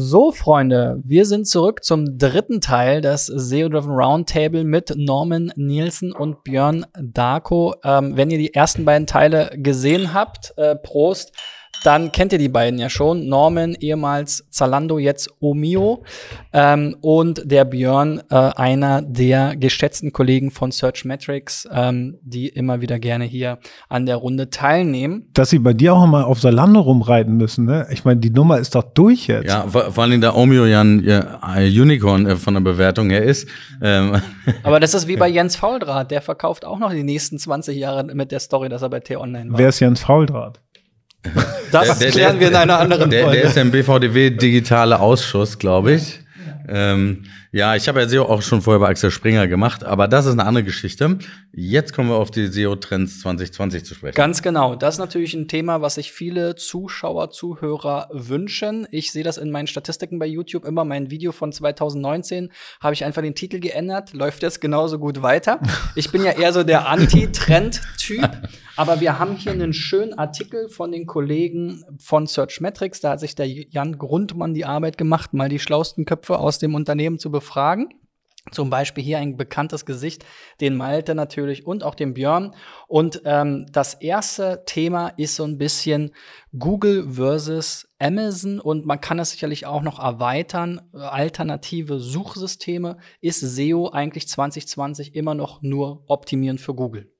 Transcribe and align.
So, 0.00 0.30
Freunde, 0.30 1.00
wir 1.02 1.26
sind 1.26 1.48
zurück 1.48 1.82
zum 1.82 2.18
dritten 2.18 2.60
Teil 2.60 3.00
des 3.00 3.26
SEO-Driven 3.26 3.90
Roundtable 3.90 4.62
mit 4.62 4.94
Norman 4.94 5.52
Nielsen 5.56 6.12
und 6.12 6.44
Björn 6.44 6.86
Darko. 6.96 7.74
Ähm, 7.82 8.16
wenn 8.16 8.30
ihr 8.30 8.38
die 8.38 8.54
ersten 8.54 8.84
beiden 8.84 9.08
Teile 9.08 9.50
gesehen 9.56 10.14
habt, 10.14 10.54
äh, 10.56 10.76
Prost 10.76 11.32
dann 11.84 12.12
kennt 12.12 12.32
ihr 12.32 12.38
die 12.38 12.48
beiden 12.48 12.78
ja 12.78 12.90
schon. 12.90 13.28
Norman, 13.28 13.74
ehemals 13.74 14.44
Zalando, 14.50 14.98
jetzt 14.98 15.30
Omio. 15.40 16.02
Ähm, 16.52 16.96
und 17.00 17.42
der 17.44 17.64
Björn, 17.64 18.22
äh, 18.30 18.34
einer 18.34 19.02
der 19.02 19.56
geschätzten 19.56 20.12
Kollegen 20.12 20.50
von 20.50 20.70
Searchmetrics, 20.70 21.68
ähm, 21.72 22.18
die 22.22 22.48
immer 22.48 22.80
wieder 22.80 22.98
gerne 22.98 23.24
hier 23.24 23.58
an 23.88 24.06
der 24.06 24.16
Runde 24.16 24.50
teilnehmen. 24.50 25.28
Dass 25.34 25.50
sie 25.50 25.58
bei 25.58 25.72
dir 25.72 25.94
auch 25.94 26.06
mal 26.06 26.24
auf 26.24 26.40
Zalando 26.40 26.80
rumreiten 26.80 27.36
müssen, 27.36 27.64
ne? 27.64 27.86
Ich 27.90 28.04
meine, 28.04 28.20
die 28.20 28.30
Nummer 28.30 28.58
ist 28.58 28.74
doch 28.74 28.82
durch 28.82 29.26
jetzt. 29.26 29.48
Ja, 29.48 29.66
vor, 29.68 29.92
vor 29.92 30.04
allem 30.04 30.20
der 30.20 30.36
Omio 30.36 30.66
ja 30.66 30.80
ein 30.80 31.00
Unicorn 31.00 32.26
äh, 32.26 32.36
von 32.36 32.54
der 32.54 32.60
Bewertung 32.60 33.10
her 33.10 33.22
ist. 33.22 33.48
Ähm. 33.82 34.20
Aber 34.62 34.80
das 34.80 34.94
ist 34.94 35.06
wie 35.06 35.16
bei 35.16 35.28
Jens 35.28 35.56
Fauldraht. 35.56 36.10
Der 36.10 36.22
verkauft 36.22 36.64
auch 36.64 36.78
noch 36.78 36.92
die 36.92 37.02
nächsten 37.02 37.38
20 37.38 37.76
Jahre 37.76 38.04
mit 38.04 38.32
der 38.32 38.40
Story, 38.40 38.68
dass 38.68 38.82
er 38.82 38.90
bei 38.90 39.00
T-Online 39.00 39.52
war. 39.52 39.58
Wer 39.58 39.68
ist 39.68 39.80
Jens 39.80 40.00
Fauldraht? 40.00 40.60
Das 41.70 41.98
der, 41.98 42.10
klären 42.10 42.38
der, 42.38 42.40
wir 42.40 42.48
in 42.48 42.54
einer 42.56 42.78
anderen 42.78 43.10
der, 43.10 43.24
Folge. 43.24 43.40
Der 43.40 43.50
ist 43.50 43.56
im 43.58 43.70
BVDW 43.70 44.30
digitale 44.30 45.00
Ausschuss, 45.00 45.58
glaube 45.58 45.92
ich. 45.92 46.20
Ähm, 46.66 47.24
ja, 47.50 47.74
ich 47.74 47.88
habe 47.88 48.00
ja 48.00 48.08
SEO 48.08 48.24
auch 48.24 48.42
schon 48.42 48.60
vorher 48.60 48.80
bei 48.80 48.88
Axel 48.88 49.10
Springer 49.10 49.48
gemacht, 49.48 49.82
aber 49.82 50.06
das 50.06 50.26
ist 50.26 50.32
eine 50.32 50.44
andere 50.44 50.64
Geschichte. 50.64 51.18
Jetzt 51.52 51.94
kommen 51.94 52.10
wir 52.10 52.16
auf 52.16 52.30
die 52.30 52.46
SEO-Trends 52.46 53.20
2020 53.20 53.84
zu 53.84 53.94
sprechen. 53.94 54.14
Ganz 54.14 54.42
genau. 54.42 54.74
Das 54.74 54.96
ist 54.96 54.98
natürlich 54.98 55.32
ein 55.32 55.48
Thema, 55.48 55.80
was 55.80 55.94
sich 55.94 56.12
viele 56.12 56.56
Zuschauer, 56.56 57.30
Zuhörer 57.30 58.08
wünschen. 58.12 58.86
Ich 58.90 59.12
sehe 59.12 59.24
das 59.24 59.38
in 59.38 59.50
meinen 59.50 59.66
Statistiken 59.66 60.18
bei 60.18 60.26
YouTube 60.26 60.66
immer. 60.66 60.84
Mein 60.84 61.10
Video 61.10 61.32
von 61.32 61.50
2019 61.50 62.50
habe 62.80 62.92
ich 62.92 63.04
einfach 63.04 63.22
den 63.22 63.34
Titel 63.34 63.60
geändert. 63.60 64.12
Läuft 64.12 64.42
jetzt 64.42 64.60
genauso 64.60 64.98
gut 64.98 65.22
weiter. 65.22 65.60
Ich 65.94 66.12
bin 66.12 66.22
ja 66.22 66.32
eher 66.32 66.52
so 66.52 66.62
der 66.62 66.86
Anti-Trend-Typ. 66.88 68.30
aber 68.78 69.00
wir 69.00 69.18
haben 69.18 69.34
hier 69.34 69.50
einen 69.50 69.72
schönen 69.72 70.14
Artikel 70.14 70.68
von 70.68 70.92
den 70.92 71.04
Kollegen 71.04 71.84
von 71.98 72.28
Searchmetrics. 72.28 73.00
Da 73.00 73.10
hat 73.10 73.20
sich 73.20 73.34
der 73.34 73.48
Jan 73.48 73.98
Grundmann 73.98 74.54
die 74.54 74.64
Arbeit 74.64 74.96
gemacht, 74.96 75.34
mal 75.34 75.48
die 75.48 75.58
schlausten 75.58 76.04
Köpfe 76.04 76.38
aus 76.38 76.60
dem 76.60 76.76
Unternehmen 76.76 77.18
zu 77.18 77.32
befragen. 77.38 77.88
Zum 78.50 78.70
Beispiel 78.70 79.04
hier 79.04 79.18
ein 79.18 79.36
bekanntes 79.36 79.84
Gesicht, 79.84 80.24
den 80.60 80.76
Malte 80.76 81.14
natürlich 81.14 81.66
und 81.66 81.82
auch 81.82 81.94
den 81.94 82.14
Björn. 82.14 82.54
Und 82.86 83.20
ähm, 83.24 83.66
das 83.70 83.94
erste 83.94 84.62
Thema 84.64 85.08
ist 85.08 85.36
so 85.36 85.44
ein 85.44 85.58
bisschen 85.58 86.12
Google 86.58 87.12
versus 87.12 87.88
Amazon 87.98 88.58
und 88.58 88.86
man 88.86 89.00
kann 89.00 89.18
es 89.18 89.30
sicherlich 89.32 89.66
auch 89.66 89.82
noch 89.82 89.98
erweitern. 89.98 90.80
Alternative 90.92 92.00
Suchsysteme. 92.00 92.96
Ist 93.20 93.40
SEO 93.40 93.90
eigentlich 93.90 94.28
2020 94.28 95.14
immer 95.14 95.34
noch 95.34 95.60
nur 95.62 96.04
optimieren 96.06 96.58
für 96.58 96.74
Google? 96.74 97.12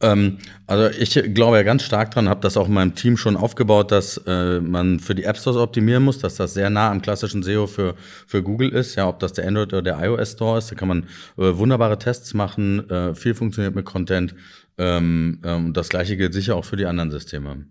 Ähm, 0.00 0.38
also 0.66 0.88
ich 0.96 1.20
glaube 1.34 1.56
ja 1.56 1.62
ganz 1.64 1.82
stark 1.82 2.12
dran, 2.12 2.28
habe 2.28 2.40
das 2.40 2.56
auch 2.56 2.68
in 2.68 2.74
meinem 2.74 2.94
Team 2.94 3.16
schon 3.16 3.36
aufgebaut, 3.36 3.90
dass 3.90 4.18
äh, 4.26 4.60
man 4.60 5.00
für 5.00 5.14
die 5.14 5.24
App 5.24 5.36
Stores 5.36 5.56
optimieren 5.56 6.04
muss, 6.04 6.18
dass 6.18 6.36
das 6.36 6.54
sehr 6.54 6.70
nah 6.70 6.90
am 6.90 7.02
klassischen 7.02 7.42
SEO 7.42 7.66
für, 7.66 7.94
für 8.26 8.42
Google 8.42 8.70
ist. 8.70 8.94
Ja, 8.94 9.08
ob 9.08 9.18
das 9.18 9.32
der 9.32 9.46
Android 9.46 9.72
oder 9.72 9.82
der 9.82 9.98
iOS 10.00 10.32
Store 10.32 10.58
ist, 10.58 10.70
da 10.70 10.76
kann 10.76 10.88
man 10.88 11.02
äh, 11.36 11.56
wunderbare 11.56 11.98
Tests 11.98 12.34
machen, 12.34 12.88
äh, 12.90 13.14
viel 13.14 13.34
funktioniert 13.34 13.74
mit 13.74 13.84
Content. 13.84 14.34
Ähm, 14.78 15.40
ähm, 15.44 15.72
das 15.72 15.88
gleiche 15.88 16.16
gilt 16.16 16.32
sicher 16.32 16.54
auch 16.54 16.64
für 16.64 16.76
die 16.76 16.86
anderen 16.86 17.10
Systeme. 17.10 17.64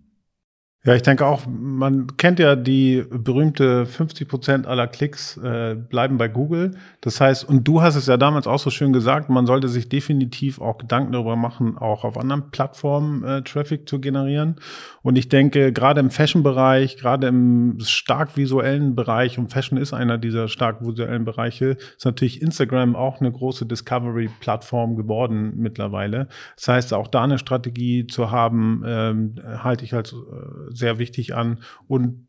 Ja, 0.84 0.94
ich 0.94 1.02
denke 1.02 1.26
auch, 1.26 1.42
man 1.46 2.16
kennt 2.18 2.38
ja 2.38 2.54
die 2.54 3.04
berühmte 3.10 3.84
50 3.84 4.28
Prozent 4.28 4.66
aller 4.68 4.86
Klicks 4.86 5.36
äh, 5.36 5.74
bleiben 5.74 6.18
bei 6.18 6.28
Google. 6.28 6.76
Das 7.00 7.20
heißt, 7.20 7.48
und 7.48 7.66
du 7.66 7.82
hast 7.82 7.96
es 7.96 8.06
ja 8.06 8.16
damals 8.16 8.46
auch 8.46 8.60
so 8.60 8.70
schön 8.70 8.92
gesagt, 8.92 9.28
man 9.28 9.44
sollte 9.44 9.68
sich 9.68 9.88
definitiv 9.88 10.60
auch 10.60 10.78
Gedanken 10.78 11.12
darüber 11.12 11.34
machen, 11.34 11.76
auch 11.76 12.04
auf 12.04 12.16
anderen 12.16 12.52
Plattformen 12.52 13.24
äh, 13.24 13.42
Traffic 13.42 13.88
zu 13.88 14.00
generieren. 14.00 14.54
Und 15.02 15.18
ich 15.18 15.28
denke, 15.28 15.72
gerade 15.72 15.98
im 15.98 16.10
Fashion-Bereich, 16.10 16.96
gerade 16.96 17.26
im 17.26 17.78
stark 17.80 18.36
visuellen 18.36 18.94
Bereich, 18.94 19.36
und 19.36 19.50
Fashion 19.50 19.78
ist 19.78 19.92
einer 19.92 20.16
dieser 20.16 20.46
stark 20.46 20.80
visuellen 20.80 21.24
Bereiche, 21.24 21.76
ist 21.96 22.04
natürlich 22.04 22.40
Instagram 22.40 22.94
auch 22.94 23.20
eine 23.20 23.32
große 23.32 23.66
Discovery-Plattform 23.66 24.94
geworden 24.94 25.54
mittlerweile. 25.56 26.28
Das 26.54 26.68
heißt, 26.68 26.94
auch 26.94 27.08
da 27.08 27.24
eine 27.24 27.38
Strategie 27.38 28.06
zu 28.06 28.30
haben, 28.30 28.84
ähm, 28.86 29.34
halte 29.44 29.84
ich 29.84 29.92
als 29.92 30.12
äh, 30.12 30.67
sehr 30.70 30.98
wichtig 30.98 31.34
an. 31.34 31.62
Und 31.86 32.26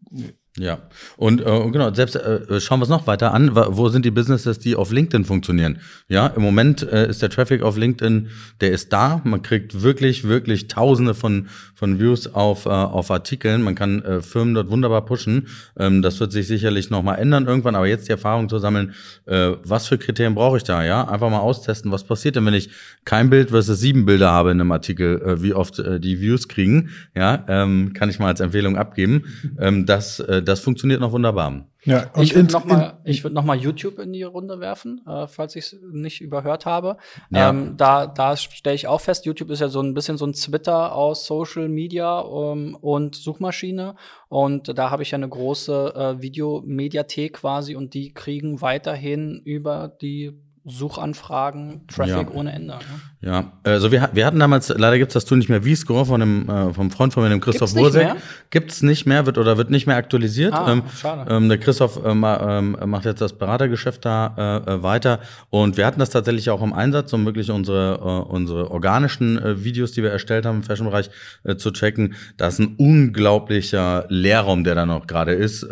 ja, 0.59 0.80
und 1.18 1.42
äh, 1.42 1.70
genau, 1.72 1.94
selbst 1.94 2.16
äh, 2.16 2.59
schauen 2.59 2.80
wir 2.80 2.84
es 2.84 2.90
noch 2.90 3.08
weiter 3.08 3.34
an. 3.34 3.56
Wo 3.56 3.90
sind 3.90 4.03
die 4.03 4.12
Businesses, 4.12 4.59
die 4.59 4.75
auf 4.75 4.92
LinkedIn 4.92 5.25
funktionieren? 5.25 5.80
Ja, 6.09 6.28
im 6.28 6.42
Moment 6.42 6.84
äh, 6.84 7.08
ist 7.08 7.22
der 7.22 7.30
Traffic 7.30 7.62
auf 7.62 7.78
LinkedIn, 7.78 8.30
der 8.59 8.72
ist 8.72 8.92
da. 8.92 9.22
Man 9.24 9.42
kriegt 9.42 9.81
wirklich, 9.81 10.25
wirklich 10.25 10.68
Tausende 10.68 11.14
von 11.14 11.47
von 11.80 11.97
Views 11.97 12.28
auf 12.28 12.66
äh, 12.66 12.70
auf 12.70 13.09
Artikeln. 13.09 13.62
Man 13.62 13.74
kann 13.74 14.02
äh, 14.03 14.22
Firmen 14.22 14.53
dort 14.53 14.70
wunderbar 14.70 15.06
pushen. 15.06 15.47
Ähm, 15.78 16.02
das 16.02 16.20
wird 16.20 16.34
sich 16.34 16.46
sicherlich 16.46 16.90
noch 16.90 17.03
mal 17.03 17.16
ändern 17.16 17.47
irgendwann. 17.47 17.76
Aber 17.76 17.88
jetzt 17.88 18.09
die 18.09 18.12
Erfahrung 18.12 18.50
zu 18.50 18.59
sammeln, 18.59 18.94
äh, 19.26 19.52
was 19.64 19.88
für 19.88 19.97
Kriterien 19.97 20.36
brauche 20.36 20.58
ich 20.58 20.64
da? 20.64 20.84
Ja, 20.84 21.08
einfach 21.08 21.30
mal 21.30 21.40
austesten, 21.40 21.90
was 21.91 22.03
passiert 22.03 22.36
denn, 22.36 22.46
wenn 22.46 22.53
ich 22.53 22.70
kein 23.06 23.30
Bild 23.30 23.52
versus 23.52 23.80
sieben 23.80 24.06
Bilder 24.06 24.30
habe 24.30 24.52
in 24.52 24.59
einem 24.59 24.74
Artikel, 24.74 25.22
äh, 25.22 25.41
wie 25.41 25.53
oft 25.53 25.80
äh, 25.80 26.02
die 26.02 26.20
Views 26.20 26.50
kriegen? 26.50 26.90
Ja, 27.16 27.46
ähm, 27.47 27.94
kann 27.94 28.09
ich 28.09 28.20
mal 28.20 28.28
als 28.28 28.41
Empfehlung 28.41 28.76
abgeben. 28.76 29.24
Ähm, 29.58 29.86
das 29.86 30.20
äh, 30.20 30.44
das 30.50 30.60
funktioniert 30.60 31.00
noch 31.00 31.12
wunderbar. 31.12 31.66
Ja, 31.84 32.12
ich 32.18 32.36
würde 32.36 32.52
noch, 32.52 32.66
mal, 32.66 33.00
ich 33.06 33.24
würd 33.24 33.34
noch 33.34 33.46
mal 33.46 33.56
YouTube 33.56 34.00
in 34.00 34.12
die 34.12 34.24
Runde 34.24 34.60
werfen, 34.60 35.02
äh, 35.08 35.28
falls 35.28 35.56
ich 35.56 35.66
es 35.66 35.80
nicht 35.92 36.20
überhört 36.20 36.66
habe. 36.66 36.98
Ja. 37.30 37.50
Ähm, 37.50 37.78
da 37.78 38.06
da 38.06 38.36
stelle 38.36 38.76
ich 38.76 38.88
auch 38.88 39.00
fest, 39.00 39.26
YouTube 39.26 39.50
ist 39.50 39.62
ja 39.62 39.70
so 39.70 39.82
ein 39.82 39.94
bisschen 39.94 40.18
so 40.18 40.26
ein 40.26 40.34
Twitter 40.34 40.94
aus 40.94 41.26
Social 41.26 41.70
Media 41.70 42.20
um, 42.20 42.59
ähm, 42.70 42.76
und 42.76 43.16
Suchmaschine. 43.16 43.96
Und 44.28 44.78
da 44.78 44.90
habe 44.90 45.04
ich 45.04 45.12
ja 45.12 45.18
eine 45.18 45.30
große 45.30 45.94
äh, 45.96 46.22
Videomediathek 46.22 47.34
quasi 47.34 47.76
und 47.76 47.94
die 47.94 48.14
kriegen 48.14 48.62
weiterhin 48.62 49.42
über 49.46 49.88
die 49.88 50.34
Suchanfragen, 50.66 51.88
Traffic 51.88 52.30
ja. 52.30 52.36
ohne 52.36 52.52
Ende. 52.52 52.75
Ne? 52.75 52.80
Ja, 53.22 53.52
also 53.64 53.92
wir, 53.92 54.09
wir 54.14 54.25
hatten 54.25 54.40
damals, 54.40 54.70
leider 54.70 54.97
gibt 54.97 55.09
es 55.09 55.14
das 55.14 55.25
Tool 55.25 55.38
nicht 55.38 55.50
mehr, 55.50 55.64
V-Score 55.64 56.06
von 56.06 56.22
einem 56.22 56.50
äh, 56.50 56.74
vom 56.74 56.90
Freund 56.90 57.14
von 57.14 57.24
mir, 57.24 57.30
dem 57.30 57.42
Christoph 57.42 57.75
Wursek. 57.75 58.16
Gibt 58.50 58.72
es 58.72 58.81
nicht 58.81 59.06
mehr, 59.06 59.25
wird 59.25 59.38
oder 59.38 59.58
wird 59.58 59.70
nicht 59.70 59.88
mehr 59.88 59.97
aktualisiert. 59.97 60.53
Ah, 60.53 60.72
ähm, 60.72 60.84
schade. 60.96 61.30
Ähm, 61.30 61.50
der 61.50 61.58
Christoph 61.58 61.97
äh, 62.03 62.09
ähm, 62.12 62.78
macht 62.86 63.06
jetzt 63.06 63.22
das 63.22 63.34
Beratergeschäft 63.34 64.06
da 64.06 64.64
äh, 64.66 64.72
äh, 64.72 64.84
weiter 64.84 65.20
und 65.50 65.78
wir 65.78 65.86
hatten 65.86 66.00
das 66.00 66.12
tatsächlich 66.12 66.50
auch 66.50 66.62
im 66.62 66.74
Einsatz, 66.74 67.12
um 67.14 67.26
wirklich 67.26 67.52
unsere, 67.52 67.96
äh, 67.96 68.31
unsere 68.31 68.72
organischen 68.72 69.38
äh, 69.38 69.64
Videos, 69.64 69.91
die 69.91 70.03
wir 70.03 70.12
erstellt 70.12 70.46
haben 70.46 70.58
im 70.58 70.64
Fashion-Bereich, 70.64 71.09
zu 71.58 71.72
checken. 71.72 72.16
Das 72.38 72.53
ist 72.53 72.59
ein 72.59 72.76
unglaublicher 72.78 74.06
Leerraum, 74.09 74.64
der 74.64 74.76
da 74.76 74.86
noch 74.86 75.08
gerade 75.08 75.34
ist, 75.34 75.66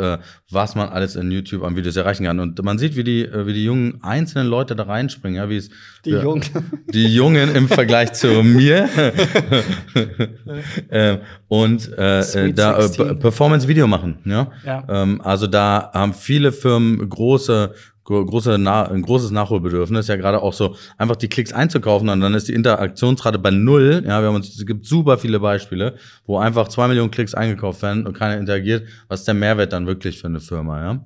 was 0.49 0.75
man 0.75 0.89
alles 0.89 1.15
in 1.15 1.29
YouTube 1.31 1.63
an 1.63 1.75
Videos 1.75 1.95
erreichen 1.95 2.25
kann. 2.25 2.39
Und 2.39 2.63
man 2.63 2.77
sieht, 2.77 2.95
wie 2.95 3.03
die, 3.03 3.27
wie 3.33 3.53
die 3.53 3.65
jungen 3.65 4.01
einzelnen 4.01 4.47
Leute 4.47 4.75
da 4.77 4.83
reinspringen, 4.83 5.37
ja, 5.37 5.49
wie 5.49 5.57
es 5.57 5.69
die 6.05 6.11
ja, 6.11 6.23
Jungen, 6.23 6.43
die 6.93 7.13
Jungen 7.13 7.55
im 7.55 7.67
Vergleich 7.67 8.13
zu 8.13 8.43
mir 8.43 8.89
äh, 10.89 11.17
und 11.47 11.91
äh, 11.97 12.19
äh 12.21 12.53
da 12.53 12.79
äh, 12.79 13.15
Performance-Video 13.15 13.87
machen, 13.87 14.19
ja. 14.25 14.51
ja. 14.65 14.85
Ähm, 14.89 15.21
also 15.21 15.47
da 15.47 15.91
haben 15.93 16.13
viele 16.13 16.51
Firmen 16.51 17.09
große 17.09 17.73
große 18.07 18.55
ein 18.55 19.01
großes 19.01 19.31
Nachholbedürfnis, 19.31 20.07
ja 20.07 20.15
gerade 20.15 20.41
auch 20.41 20.53
so 20.53 20.75
einfach 20.97 21.17
die 21.17 21.27
Klicks 21.27 21.51
einzukaufen 21.51 22.07
und 22.09 22.21
dann 22.21 22.33
ist 22.33 22.47
die 22.47 22.53
Interaktionsrate 22.53 23.37
bei 23.37 23.51
null. 23.51 24.03
Ja, 24.05 24.21
wir 24.21 24.29
haben 24.29 24.35
uns, 24.35 24.55
es 24.55 24.65
gibt 24.65 24.85
super 24.85 25.17
viele 25.17 25.39
Beispiele, 25.39 25.95
wo 26.25 26.37
einfach 26.37 26.69
zwei 26.69 26.87
Millionen 26.87 27.11
Klicks 27.11 27.33
eingekauft 27.33 27.81
werden 27.81 28.07
und 28.07 28.13
keiner 28.13 28.37
interagiert. 28.37 28.87
Was 29.09 29.21
ist 29.21 29.27
der 29.27 29.35
Mehrwert 29.35 29.73
dann 29.73 29.87
wirklich 29.87 30.19
für 30.19 30.27
eine 30.27 30.39
Firma, 30.39 30.81
ja? 30.81 31.05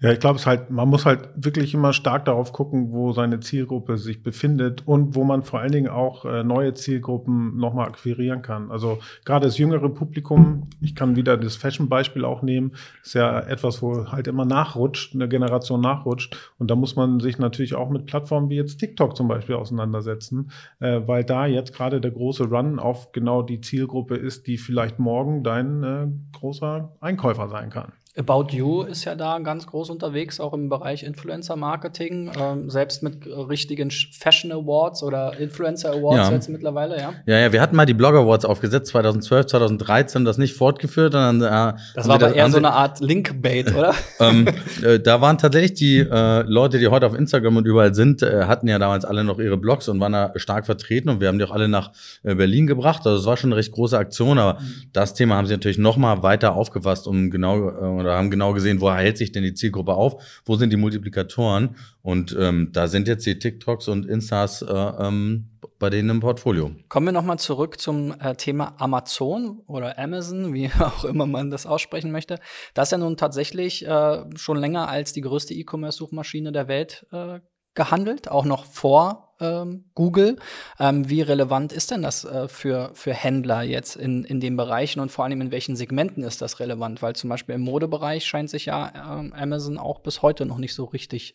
Ja, 0.00 0.12
ich 0.12 0.20
glaube, 0.20 0.38
es 0.38 0.46
halt, 0.46 0.70
man 0.70 0.88
muss 0.88 1.04
halt 1.04 1.28
wirklich 1.34 1.74
immer 1.74 1.92
stark 1.92 2.24
darauf 2.26 2.52
gucken, 2.52 2.92
wo 2.92 3.12
seine 3.12 3.40
Zielgruppe 3.40 3.98
sich 3.98 4.22
befindet 4.22 4.86
und 4.86 5.16
wo 5.16 5.24
man 5.24 5.42
vor 5.42 5.60
allen 5.60 5.72
Dingen 5.72 5.88
auch 5.88 6.24
äh, 6.24 6.44
neue 6.44 6.74
Zielgruppen 6.74 7.56
nochmal 7.56 7.88
akquirieren 7.88 8.42
kann. 8.42 8.70
Also 8.70 8.98
gerade 9.24 9.46
das 9.46 9.58
jüngere 9.58 9.88
Publikum, 9.88 10.68
ich 10.80 10.94
kann 10.94 11.16
wieder 11.16 11.36
das 11.36 11.56
Fashion-Beispiel 11.56 12.24
auch 12.24 12.42
nehmen, 12.42 12.72
ist 13.02 13.14
ja 13.14 13.40
etwas, 13.40 13.82
wo 13.82 14.10
halt 14.12 14.28
immer 14.28 14.44
nachrutscht, 14.44 15.14
eine 15.14 15.28
Generation 15.28 15.80
nachrutscht. 15.80 16.36
Und 16.58 16.70
da 16.70 16.76
muss 16.76 16.94
man 16.94 17.18
sich 17.18 17.38
natürlich 17.38 17.74
auch 17.74 17.90
mit 17.90 18.06
Plattformen 18.06 18.50
wie 18.50 18.56
jetzt 18.56 18.78
TikTok 18.78 19.16
zum 19.16 19.26
Beispiel 19.26 19.56
auseinandersetzen, 19.56 20.50
äh, 20.78 21.00
weil 21.06 21.24
da 21.24 21.46
jetzt 21.46 21.74
gerade 21.74 22.00
der 22.00 22.12
große 22.12 22.44
Run 22.44 22.78
auf 22.78 23.10
genau 23.12 23.42
die 23.42 23.60
Zielgruppe 23.60 24.16
ist, 24.16 24.46
die 24.46 24.58
vielleicht 24.58 24.98
morgen 24.98 25.42
dein 25.42 25.82
äh, 25.82 26.06
großer 26.32 26.96
Einkäufer 27.00 27.48
sein 27.48 27.70
kann. 27.70 27.92
About 28.18 28.46
You 28.50 28.82
ist 28.82 29.04
ja 29.04 29.14
da 29.14 29.38
ganz 29.38 29.66
groß 29.66 29.90
unterwegs, 29.90 30.40
auch 30.40 30.52
im 30.52 30.68
Bereich 30.68 31.04
Influencer-Marketing, 31.04 32.32
ähm, 32.38 32.68
selbst 32.68 33.02
mit 33.04 33.26
richtigen 33.26 33.90
Fashion 33.90 34.50
Awards 34.50 35.04
oder 35.04 35.38
Influencer 35.38 35.90
Awards 35.92 36.28
Ja. 36.28 36.34
jetzt 36.34 36.48
mittlerweile, 36.48 36.98
ja. 36.98 37.12
Ja, 37.26 37.38
ja, 37.38 37.52
wir 37.52 37.60
hatten 37.60 37.76
mal 37.76 37.86
die 37.86 37.94
Blog 37.94 38.14
Awards 38.14 38.44
aufgesetzt, 38.44 38.88
2012, 38.88 39.46
2013, 39.46 40.24
das 40.24 40.36
nicht 40.36 40.54
fortgeführt. 40.54 41.14
Dann, 41.14 41.40
äh, 41.40 41.74
Das 41.94 42.08
war 42.08 42.16
aber 42.16 42.34
eher 42.34 42.44
haben 42.44 42.50
so 42.50 42.58
eine 42.58 42.72
Art 42.72 42.98
Linkbait, 43.00 43.72
oder? 43.74 43.94
ähm, 44.20 44.48
äh, 44.82 44.98
da 44.98 45.20
waren 45.20 45.38
tatsächlich 45.38 45.74
die 45.74 45.98
äh, 46.00 46.42
Leute, 46.42 46.80
die 46.80 46.88
heute 46.88 47.06
auf 47.06 47.14
Instagram 47.14 47.58
und 47.58 47.66
überall 47.66 47.94
sind, 47.94 48.22
äh, 48.22 48.44
hatten 48.46 48.66
ja 48.66 48.80
damals 48.80 49.04
alle 49.04 49.22
noch 49.22 49.38
ihre 49.38 49.56
Blogs 49.56 49.88
und 49.88 50.00
waren 50.00 50.12
da 50.12 50.32
stark 50.36 50.66
vertreten 50.66 51.08
und 51.08 51.20
wir 51.20 51.28
haben 51.28 51.38
die 51.38 51.44
auch 51.44 51.52
alle 51.52 51.68
nach 51.68 51.92
äh, 52.24 52.34
Berlin 52.34 52.66
gebracht. 52.66 53.06
Also 53.06 53.20
es 53.20 53.26
war 53.26 53.36
schon 53.36 53.50
eine 53.50 53.58
recht 53.58 53.70
große 53.70 53.96
Aktion, 53.96 54.38
aber 54.40 54.58
das 54.92 55.14
Thema 55.14 55.36
haben 55.36 55.46
sie 55.46 55.54
natürlich 55.54 55.78
noch 55.78 55.96
mal 55.96 56.24
weiter 56.24 56.56
aufgefasst, 56.56 57.06
um 57.06 57.30
genau 57.30 57.68
äh, 57.68 58.07
oder 58.08 58.16
haben 58.16 58.30
genau 58.30 58.54
gesehen, 58.54 58.80
wo 58.80 58.90
hält 58.90 59.18
sich 59.18 59.32
denn 59.32 59.42
die 59.42 59.52
Zielgruppe 59.52 59.92
auf, 59.92 60.40
wo 60.46 60.56
sind 60.56 60.72
die 60.72 60.76
Multiplikatoren 60.76 61.76
und 62.00 62.34
ähm, 62.38 62.70
da 62.72 62.88
sind 62.88 63.06
jetzt 63.06 63.26
die 63.26 63.38
TikToks 63.38 63.86
und 63.88 64.06
Instas 64.06 64.62
äh, 64.62 64.72
ähm, 64.72 65.50
bei 65.78 65.90
denen 65.90 66.08
im 66.08 66.20
Portfolio. 66.20 66.72
Kommen 66.88 67.06
wir 67.06 67.12
noch 67.12 67.22
mal 67.22 67.36
zurück 67.36 67.78
zum 67.78 68.18
äh, 68.18 68.34
Thema 68.34 68.74
Amazon 68.78 69.60
oder 69.66 69.98
Amazon, 69.98 70.54
wie 70.54 70.70
auch 70.78 71.04
immer 71.04 71.26
man 71.26 71.50
das 71.50 71.66
aussprechen 71.66 72.10
möchte. 72.10 72.38
Das 72.72 72.88
ist 72.88 72.92
ja 72.92 72.98
nun 72.98 73.18
tatsächlich 73.18 73.86
äh, 73.86 74.24
schon 74.36 74.56
länger 74.56 74.88
als 74.88 75.12
die 75.12 75.20
größte 75.20 75.52
E-Commerce-Suchmaschine 75.52 76.50
der 76.50 76.66
Welt 76.66 77.06
äh, 77.12 77.40
gehandelt, 77.78 78.30
auch 78.30 78.44
noch 78.44 78.66
vor 78.66 79.34
ähm, 79.40 79.84
Google. 79.94 80.36
Ähm, 80.78 81.08
wie 81.08 81.22
relevant 81.22 81.72
ist 81.72 81.90
denn 81.90 82.02
das 82.02 82.24
äh, 82.24 82.48
für, 82.48 82.90
für 82.92 83.14
Händler 83.14 83.62
jetzt 83.62 83.96
in, 83.96 84.24
in 84.24 84.40
den 84.40 84.56
Bereichen 84.56 85.00
und 85.00 85.10
vor 85.10 85.24
allem 85.24 85.40
in 85.40 85.50
welchen 85.52 85.76
Segmenten 85.76 86.24
ist 86.24 86.42
das 86.42 86.60
relevant? 86.60 87.00
Weil 87.00 87.14
zum 87.14 87.30
Beispiel 87.30 87.54
im 87.54 87.62
Modebereich 87.62 88.26
scheint 88.26 88.50
sich 88.50 88.66
ja 88.66 88.92
ähm, 89.20 89.32
Amazon 89.32 89.78
auch 89.78 90.00
bis 90.00 90.20
heute 90.22 90.44
noch 90.44 90.58
nicht 90.58 90.74
so 90.74 90.84
richtig 90.84 91.34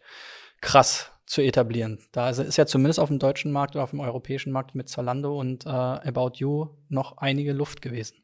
krass 0.61 1.11
zu 1.25 1.41
etablieren. 1.41 1.99
Da 2.11 2.29
ist- 2.29 2.57
ja 2.57 2.65
zumindest 2.65 2.99
auf 2.99 3.07
dem 3.09 3.19
deutschen 3.19 3.51
Markt 3.51 3.75
oder 3.75 3.83
auf 3.85 3.91
dem 3.91 4.01
europäischen 4.01 4.51
Markt 4.51 4.75
mit 4.75 4.89
Zalando 4.89 5.39
und 5.39 5.65
äh, 5.65 5.69
About 5.69 6.33
You 6.35 6.67
noch 6.89 7.17
einige 7.17 7.53
Luft 7.53 7.81
gewesen. 7.81 8.17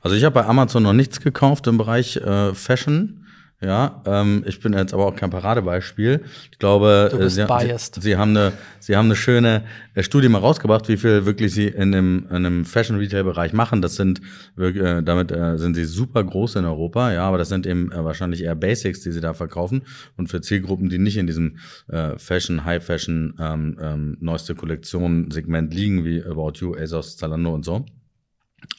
Also 0.00 0.16
ich 0.16 0.24
habe 0.24 0.34
bei 0.34 0.46
Amazon 0.46 0.82
noch 0.82 0.94
nichts 0.94 1.20
gekauft 1.20 1.66
im 1.66 1.76
Bereich 1.78 2.16
äh, 2.16 2.54
Fashion. 2.54 3.26
Ja, 3.62 4.02
ähm, 4.06 4.42
ich 4.46 4.58
bin 4.60 4.72
jetzt 4.72 4.94
aber 4.94 5.04
auch 5.04 5.14
kein 5.14 5.28
Paradebeispiel. 5.28 6.24
Ich 6.50 6.58
glaube, 6.58 7.10
äh, 7.12 7.28
sie. 7.28 7.46
Sie, 7.46 8.00
sie 8.00 8.16
haben 8.16 8.30
eine, 8.30 8.52
sie 8.78 8.96
haben 8.96 9.04
eine 9.04 9.16
schöne 9.16 9.64
äh, 9.92 10.02
Studie 10.02 10.30
mal 10.30 10.38
rausgebracht, 10.38 10.88
wie 10.88 10.96
viel 10.96 11.26
wirklich 11.26 11.52
sie 11.52 11.68
in 11.68 11.94
einem, 11.94 12.26
in 12.30 12.36
einem 12.36 12.64
Fashion 12.64 12.96
Retail 12.96 13.24
Bereich 13.24 13.52
machen. 13.52 13.82
Das 13.82 13.96
sind 13.96 14.22
wirklich, 14.56 14.82
äh, 14.82 15.02
damit 15.02 15.30
äh, 15.30 15.58
sind 15.58 15.74
sie 15.74 15.84
super 15.84 16.24
groß 16.24 16.56
in 16.56 16.64
Europa. 16.64 17.12
Ja, 17.12 17.24
aber 17.24 17.36
das 17.36 17.50
sind 17.50 17.66
eben 17.66 17.92
äh, 17.92 18.02
wahrscheinlich 18.02 18.42
eher 18.42 18.54
Basics, 18.54 19.02
die 19.02 19.12
sie 19.12 19.20
da 19.20 19.34
verkaufen 19.34 19.82
und 20.16 20.28
für 20.28 20.40
Zielgruppen, 20.40 20.88
die 20.88 20.98
nicht 20.98 21.18
in 21.18 21.26
diesem 21.26 21.58
äh, 21.88 22.16
Fashion, 22.16 22.64
High 22.64 22.82
Fashion, 22.82 23.34
ähm, 23.38 23.76
ähm, 23.78 24.16
neueste 24.20 24.54
Kollektion 24.54 25.30
Segment 25.30 25.74
liegen, 25.74 26.06
wie 26.06 26.24
About 26.24 26.52
You, 26.54 26.76
ASOS, 26.76 27.18
Zalando 27.18 27.52
und 27.52 27.66
so. 27.66 27.84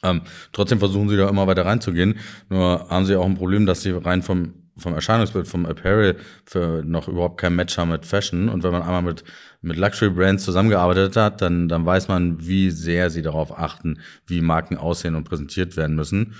Ähm, 0.02 0.22
trotzdem 0.52 0.80
versuchen 0.80 1.08
sie 1.08 1.16
da 1.16 1.28
immer 1.28 1.46
weiter 1.46 1.64
reinzugehen. 1.64 2.16
Nur 2.48 2.88
haben 2.88 3.06
sie 3.06 3.14
auch 3.14 3.26
ein 3.26 3.36
Problem, 3.36 3.66
dass 3.66 3.82
sie 3.82 3.90
rein 3.90 4.22
vom, 4.22 4.54
vom 4.76 4.94
Erscheinungsbild, 4.94 5.46
vom 5.46 5.66
Apparel 5.66 6.16
für 6.44 6.82
noch 6.84 7.08
überhaupt 7.08 7.38
kein 7.38 7.54
Match 7.54 7.76
haben 7.76 7.90
mit 7.90 8.06
Fashion. 8.06 8.48
Und 8.48 8.62
wenn 8.62 8.72
man 8.72 8.82
einmal 8.82 9.02
mit, 9.02 9.24
mit 9.60 9.76
Luxury 9.76 10.10
Brands 10.10 10.44
zusammengearbeitet 10.44 11.16
hat, 11.16 11.42
dann, 11.42 11.68
dann 11.68 11.84
weiß 11.84 12.08
man, 12.08 12.46
wie 12.46 12.70
sehr 12.70 13.10
sie 13.10 13.22
darauf 13.22 13.58
achten, 13.58 14.00
wie 14.26 14.40
Marken 14.40 14.76
aussehen 14.76 15.14
und 15.14 15.24
präsentiert 15.24 15.76
werden 15.76 15.96
müssen. 15.96 16.34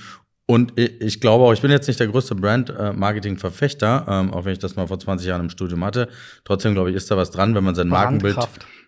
Und 0.46 0.78
ich, 0.78 1.00
ich 1.00 1.20
glaube 1.20 1.44
auch, 1.44 1.52
ich 1.52 1.62
bin 1.62 1.70
jetzt 1.70 1.86
nicht 1.86 2.00
der 2.00 2.08
größte 2.08 2.34
Brand-Marketing-Verfechter, 2.34 4.06
ähm, 4.08 4.32
auch 4.32 4.44
wenn 4.44 4.52
ich 4.52 4.58
das 4.58 4.76
mal 4.76 4.86
vor 4.86 4.98
20 4.98 5.26
Jahren 5.26 5.42
im 5.42 5.50
Studium 5.50 5.84
hatte. 5.84 6.08
Trotzdem, 6.44 6.74
glaube 6.74 6.90
ich, 6.90 6.96
ist 6.96 7.10
da 7.10 7.16
was 7.16 7.30
dran, 7.30 7.54
wenn 7.54 7.64
man 7.64 7.74
sein 7.74 7.88
Markenbild 7.88 8.36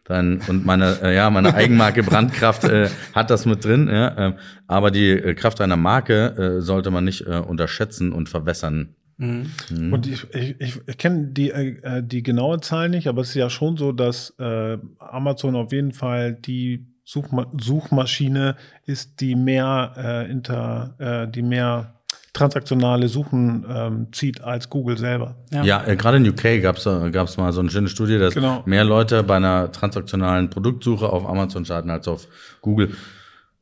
dann 0.05 0.43
und 0.49 0.67
meine 0.67 0.99
äh, 1.03 1.15
ja 1.15 1.31
meine 1.31 1.55
Eigenmarke 1.55 2.03
Brandkraft 2.03 2.65
äh, 2.65 2.91
hat 3.15 3.31
das 3.31 3.47
mit 3.47 3.65
drin 3.65 3.89
ja 3.89 4.15
ähm, 4.19 4.35
aber 4.67 4.91
die 4.91 5.09
äh, 5.09 5.35
Kraft 5.35 5.63
einer 5.63 5.77
Marke 5.77 6.59
äh, 6.59 6.61
sollte 6.61 6.91
man 6.91 7.05
nicht 7.05 7.27
äh, 7.27 7.39
unterschätzen 7.39 8.13
und 8.13 8.29
verwässern 8.29 8.95
Mhm. 9.17 9.93
Und 9.93 10.07
ich, 10.07 10.27
ich, 10.35 10.81
ich 10.87 10.99
kenne 10.99 11.29
die, 11.29 11.51
äh, 11.51 12.03
die 12.03 12.23
genaue 12.23 12.61
Zahl 12.61 12.89
nicht, 12.89 13.07
aber 13.07 13.23
es 13.23 13.29
ist 13.31 13.35
ja 13.37 13.51
schon 13.51 13.77
so, 13.77 13.93
dass 13.93 14.35
äh, 14.39 14.79
Amazon 14.99 15.57
auf 15.57 15.73
jeden 15.73 15.93
Fall 15.93 16.35
die 16.35 16.87
Suchma 17.05 17.47
Suchmaschine 17.61 18.57
ist, 18.87 19.21
die 19.21 19.35
mehr 19.35 19.93
äh, 19.97 20.31
inter, 20.31 20.95
äh, 20.99 21.31
die 21.31 21.43
mehr 21.43 21.95
transaktionale 22.33 23.09
Suchen 23.09 23.65
ähm, 23.69 24.09
zieht 24.13 24.43
als 24.43 24.69
Google 24.69 24.99
selber. 24.99 25.37
Ja. 25.53 25.63
ja, 25.63 25.87
äh, 25.87 25.97
gerade 25.97 26.17
in 26.17 26.29
UK 26.29 26.61
gab 26.61 26.77
es 26.77 26.87
äh, 26.87 27.41
mal 27.41 27.53
so 27.53 27.61
eine 27.61 27.71
schöne 27.71 27.89
Studie 27.89 28.19
dass 28.19 28.35
Genau. 28.35 28.63
mehr 28.67 28.85
Leute 28.85 29.23
bei 29.23 29.37
einer 29.37 29.71
transaktionalen 29.71 30.51
Produktsuche 30.51 31.09
auf 31.09 31.27
Amazon 31.29 31.65
starten 31.65 31.91
als 31.91 32.09
auf 32.09 32.27
Google 32.61 32.91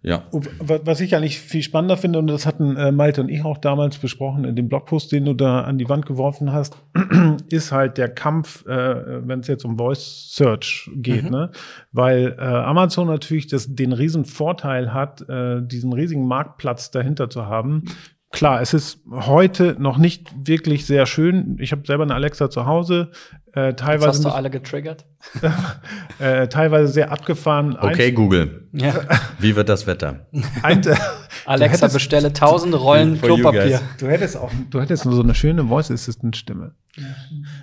ja 0.03 0.25
Was 0.59 1.01
ich 1.01 1.15
eigentlich 1.15 1.39
viel 1.39 1.63
spannender 1.63 1.97
finde, 1.97 2.19
und 2.19 2.27
das 2.27 2.47
hatten 2.47 2.77
äh, 2.77 2.93
Malte 2.93 3.21
und 3.21 3.29
ich 3.29 3.45
auch 3.45 3.59
damals 3.59 3.99
besprochen 3.99 4.45
in 4.45 4.57
dem 4.57 4.69
Blogpost, 4.69 5.13
den 5.13 5.25
du 5.25 5.35
da 5.35 5.63
an 5.63 5.79
die 5.79 5.89
Wand 5.89 6.07
geworfen 6.07 6.53
hast, 6.53 6.77
ist 7.51 7.73
halt 7.73 7.99
der 7.99 8.09
Kampf, 8.09 8.67
äh, 8.67 9.27
wenn 9.27 9.41
es 9.41 9.47
jetzt 9.47 9.65
um 9.65 9.79
Voice 9.79 10.33
Search 10.35 10.91
geht, 10.95 11.31
ne? 11.31 11.51
Weil 11.93 12.37
äh, 12.39 12.43
Amazon 12.43 13.07
natürlich 13.07 13.47
das, 13.47 13.75
den 13.75 13.93
riesen 13.93 14.25
Vorteil 14.25 14.93
hat, 14.93 15.25
diesen 15.29 15.93
riesigen 15.93 16.27
Marktplatz 16.27 16.91
dahinter 16.91 17.31
zu 17.31 17.47
haben. 17.47 17.85
Klar, 18.33 18.63
es 18.63 18.73
ist 18.73 19.01
heute 19.11 19.77
noch 19.79 19.99
nicht 19.99 20.33
wirklich 20.49 20.87
sehr 20.87 21.05
schön. 21.07 21.59
Ich 21.61 21.71
habe 21.71 21.83
selber 21.87 22.03
eine 22.05 22.15
Alexa 22.15 22.49
zu 22.51 22.65
Hause, 22.67 23.11
äh, 23.55 23.69
Jetzt 23.69 23.81
teilweise, 23.81 24.09
hast 24.09 24.25
du 24.25 24.31
alle 24.31 24.49
getriggert. 24.49 25.05
äh, 26.19 26.49
teilweise 26.49 26.91
sehr 26.93 27.13
abgefahren. 27.13 27.77
okay 27.79 28.11
Google 28.11 28.69
Ja. 28.73 28.95
wie 29.39 29.55
wird 29.55 29.69
das 29.69 29.87
Wetter 29.87 30.27
Ein, 30.63 30.81
Alexa, 31.45 31.83
hättest- 31.83 31.93
bestelle 31.95 32.29
1000 32.29 32.75
Rollen 32.81 33.21
Klopapier. 33.21 33.81
Du 34.01 34.07
hättest 34.09 34.37
auch, 34.39 34.51
du 34.71 34.81
hättest 34.81 35.05
nur 35.05 35.15
so 35.15 35.23
eine 35.23 35.35
schöne 35.35 35.67
Voice 35.67 35.91
Assistant 35.91 36.35
Stimme. 36.37 36.75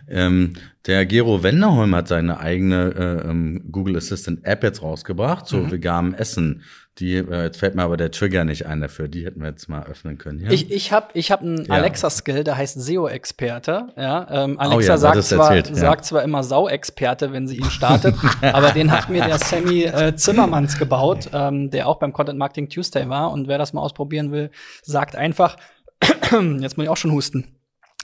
Ähm, 0.08 0.54
der 0.86 1.06
Gero 1.06 1.42
Wenderholm 1.44 1.96
hat 1.96 2.08
seine 2.08 2.40
eigene 2.40 2.94
äh, 3.26 3.30
ähm, 3.30 3.66
Google 3.72 3.98
Assistant 3.98 4.46
App 4.46 4.64
jetzt 4.64 4.82
rausgebracht 4.84 5.48
zu 5.48 5.58
Mhm. 5.58 5.72
veganem 5.72 6.14
Essen. 6.14 6.62
Die, 7.00 7.16
äh, 7.16 7.44
jetzt 7.44 7.58
fällt 7.58 7.76
mir 7.76 7.84
aber 7.84 7.98
der 7.98 8.12
Trigger 8.12 8.44
nicht 8.44 8.66
ein 8.66 8.82
dafür. 8.82 9.08
Die 9.08 9.26
hätten 9.26 9.42
wir 9.42 9.50
jetzt 9.50 9.70
mal 9.70 9.84
öffnen 9.84 10.18
können. 10.18 10.40
Ja? 10.40 10.52
Ich, 10.52 10.70
ich 10.72 10.92
habe 10.92 11.08
ich 11.14 11.32
hab 11.32 11.42
einen 11.42 11.66
Ja. 11.66 11.76
Alexa-Skill, 11.76 12.44
der 12.44 12.58
heißt 12.58 12.80
SEO-Experte. 12.82 13.88
Ja, 13.96 14.28
ähm, 14.30 14.58
Oh 14.60 14.64
ja, 14.64 14.70
Alexa 14.70 14.98
sagt, 14.98 15.24
zwar, 15.24 15.56
erzählt, 15.56 15.70
ja. 15.70 15.82
sagt 15.82 16.06
zwar 16.06 16.24
immer 16.24 16.44
Sau-Experte, 16.44 17.32
wenn 17.32 17.48
sie 17.48 17.58
ihn 17.58 17.72
startet, 17.72 18.16
aber 18.42 18.72
den 18.72 18.92
hat 18.92 19.10
mir 19.10 19.24
der 19.24 19.38
Sammy 19.38 19.84
äh, 19.84 20.16
Zimmermanns 20.16 20.78
gebaut, 20.78 21.30
ähm, 21.34 21.70
der 21.72 21.88
auch 21.88 21.98
beim 22.00 22.14
Content 22.14 22.38
Marketing 22.38 22.70
Tuesday 22.70 23.08
war. 23.10 23.32
Und 23.32 23.48
wer 23.48 23.58
das 23.58 23.74
mal 23.74 23.82
ausprobieren 23.82 24.32
will, 24.32 24.52
sagt 24.84 25.16
einfach, 25.16 25.56
jetzt 26.60 26.78
muss 26.78 26.84
ich 26.84 26.90
auch 26.90 26.98
schon 26.98 27.12
husten. 27.12 27.56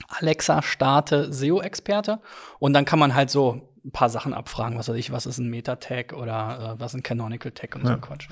Alexa 0.08 0.62
starte 0.62 1.32
SEO-Experte 1.32 2.20
und 2.58 2.72
dann 2.72 2.84
kann 2.84 2.98
man 2.98 3.14
halt 3.14 3.30
so 3.30 3.72
ein 3.84 3.92
paar 3.92 4.10
Sachen 4.10 4.34
abfragen, 4.34 4.78
was 4.78 4.88
weiß 4.88 4.96
ich, 4.96 5.12
was 5.12 5.26
ist 5.26 5.38
ein 5.38 5.48
Meta-Tag 5.48 6.12
oder 6.12 6.74
äh, 6.76 6.80
was 6.80 6.92
ist 6.92 6.98
ein 6.98 7.02
Canonical 7.02 7.52
Tag 7.52 7.76
und 7.76 7.86
so 7.86 7.92
ein 7.92 8.00
Quatsch. 8.00 8.28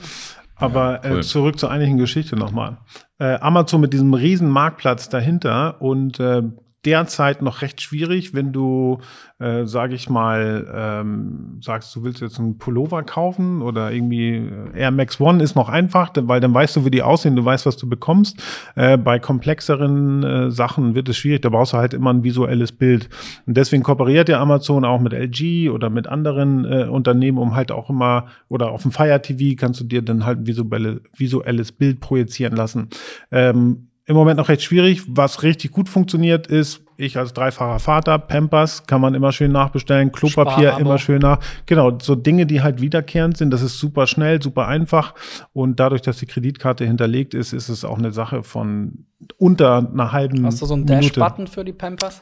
Aber 0.65 1.01
cool. 1.05 1.19
äh, 1.19 1.23
zurück 1.23 1.59
zur 1.59 1.71
eigentlichen 1.71 1.99
Geschichte 1.99 2.37
nochmal. 2.37 2.79
Äh, 3.19 3.35
Amazon 3.41 3.81
mit 3.81 3.93
diesem 3.93 4.15
riesen 4.15 4.49
Marktplatz 4.49 5.09
dahinter 5.09 5.81
und 5.81 6.19
äh, 6.21 6.43
derzeit 6.85 7.43
noch 7.43 7.63
recht 7.63 7.81
schwierig, 7.81 8.35
wenn 8.35 8.53
du, 8.53 8.99
äh, 9.39 9.65
sage 9.65 9.95
ich 9.95 10.09
mal, 10.09 10.67
ähm, 10.75 11.59
sagst, 11.61 11.95
du 11.95 12.05
willst 12.05 12.21
jetzt 12.21 12.39
einen 12.39 12.59
Pullover 12.59 13.03
kaufen 13.03 13.63
oder 13.63 13.93
irgendwie 13.93 14.37
äh, 14.37 14.79
Air 14.79 14.91
Max 14.91 15.21
One 15.21 15.43
ist 15.43 15.55
noch 15.55 15.69
einfach, 15.69 16.11
weil 16.15 16.41
dann 16.41 16.53
weißt 16.53 16.77
du, 16.77 16.85
wie 16.85 16.91
die 16.91 17.03
aussehen, 17.03 17.37
du 17.37 17.45
weißt, 17.45 17.67
was 17.67 17.77
du 17.77 17.89
bekommst. 17.89 18.43
Äh, 18.75 18.97
bei 18.99 19.19
komplexeren 19.19 20.23
äh, 20.23 20.51
Sachen 20.51 20.95
wird 20.95 21.09
es 21.09 21.17
schwierig, 21.17 21.43
da 21.43 21.49
brauchst 21.49 21.73
du 21.73 21.79
halt 21.79 21.95
immer 21.95 22.13
ein 22.13 22.25
visuelles 22.25 22.73
Bild. 22.73 23.09
Und 23.47 23.57
deswegen 23.57 23.83
kooperiert 23.83 24.29
ja 24.29 24.41
Amazon 24.41 24.85
auch 24.85 25.01
mit 25.01 25.13
LG 25.13 25.71
oder 25.71 25.91
mit 25.91 26.07
anderen 26.07 26.65
äh, 26.65 26.85
Unternehmen, 26.85 27.39
um 27.39 27.55
halt 27.55 27.73
auch 27.73 27.91
immer, 27.91 28.27
oder 28.49 28.71
auf 28.71 28.83
dem 28.83 28.93
Fire 28.93 29.21
TV 29.21 29.57
kannst 29.59 29.81
du 29.81 29.85
dir 29.85 30.03
dann 30.03 30.27
halt 30.27 30.41
ein 30.41 30.47
visuelle, 30.47 31.01
visuelles 31.17 31.73
Bild 31.73 32.01
projizieren 32.01 32.57
lassen. 32.57 32.89
Ähm, 33.31 33.89
im 34.07 34.17
Moment 34.17 34.37
noch 34.37 34.49
recht 34.49 34.63
schwierig. 34.63 35.03
Was 35.09 35.43
richtig 35.43 35.73
gut 35.73 35.89
funktioniert, 35.89 36.47
ist, 36.47 36.83
ich 36.97 37.17
als 37.17 37.33
dreifacher 37.33 37.79
Vater, 37.79 38.19
Pampers 38.19 38.87
kann 38.87 39.01
man 39.01 39.15
immer 39.15 39.33
schön 39.33 39.51
nachbestellen, 39.51 40.13
Klopapier 40.13 40.77
immer 40.79 40.99
schön 40.99 41.21
nach. 41.21 41.39
Genau, 41.67 41.99
so 42.01 42.15
Dinge, 42.15 42.45
die 42.47 42.63
halt 42.63 42.81
wiederkehrend 42.81 43.37
sind, 43.37 43.51
das 43.51 43.63
ist 43.63 43.79
super 43.79 44.07
schnell, 44.07 44.43
super 44.43 44.69
einfach. 44.69 45.15
Und 45.53 45.81
dadurch, 45.81 46.03
dass 46.03 46.19
die 46.19 46.27
Kreditkarte 46.27 46.85
hinterlegt 46.85 47.35
ist, 47.35 47.53
ist 47.53 47.69
es 47.69 47.85
auch 47.85 47.99
eine 47.99 48.13
Sache 48.13 48.43
von 48.43 49.07
unter 49.39 49.89
einer 49.91 50.13
halben 50.13 50.45
Hast 50.45 50.61
du 50.61 50.67
so 50.67 50.75
einen. 50.75 50.87
Dash-Button 50.87 51.47
für 51.47 51.65
die 51.65 51.73
Pampers? 51.73 52.21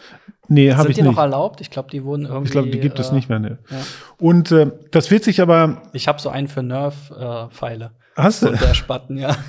Nee, 0.48 0.72
habe 0.72 0.82
Sind 0.82 0.90
ich 0.90 0.96
die 0.96 1.02
nicht. 1.02 1.12
noch 1.12 1.18
erlaubt? 1.18 1.60
Ich 1.60 1.70
glaube, 1.70 1.90
die 1.90 2.04
wurden 2.04 2.26
irgendwie. 2.26 2.44
Ich 2.46 2.52
glaube, 2.52 2.70
die 2.70 2.78
gibt 2.78 2.98
es 3.00 3.10
äh, 3.10 3.14
nicht 3.14 3.28
mehr. 3.28 3.40
Ne. 3.40 3.58
ja. 3.70 3.76
Und 4.18 4.52
äh, 4.52 4.70
das 4.92 5.10
wird 5.10 5.24
sich 5.24 5.40
aber, 5.40 5.82
Ich 5.92 6.06
habe 6.06 6.20
so 6.20 6.28
einen 6.28 6.46
für 6.46 6.62
Nerf-Pfeile. 6.62 7.90
hast 8.14 8.40
so 8.40 8.46
du, 8.46 8.52
einen 8.52 8.60
Dash-Button, 8.60 9.16
ja. 9.18 9.36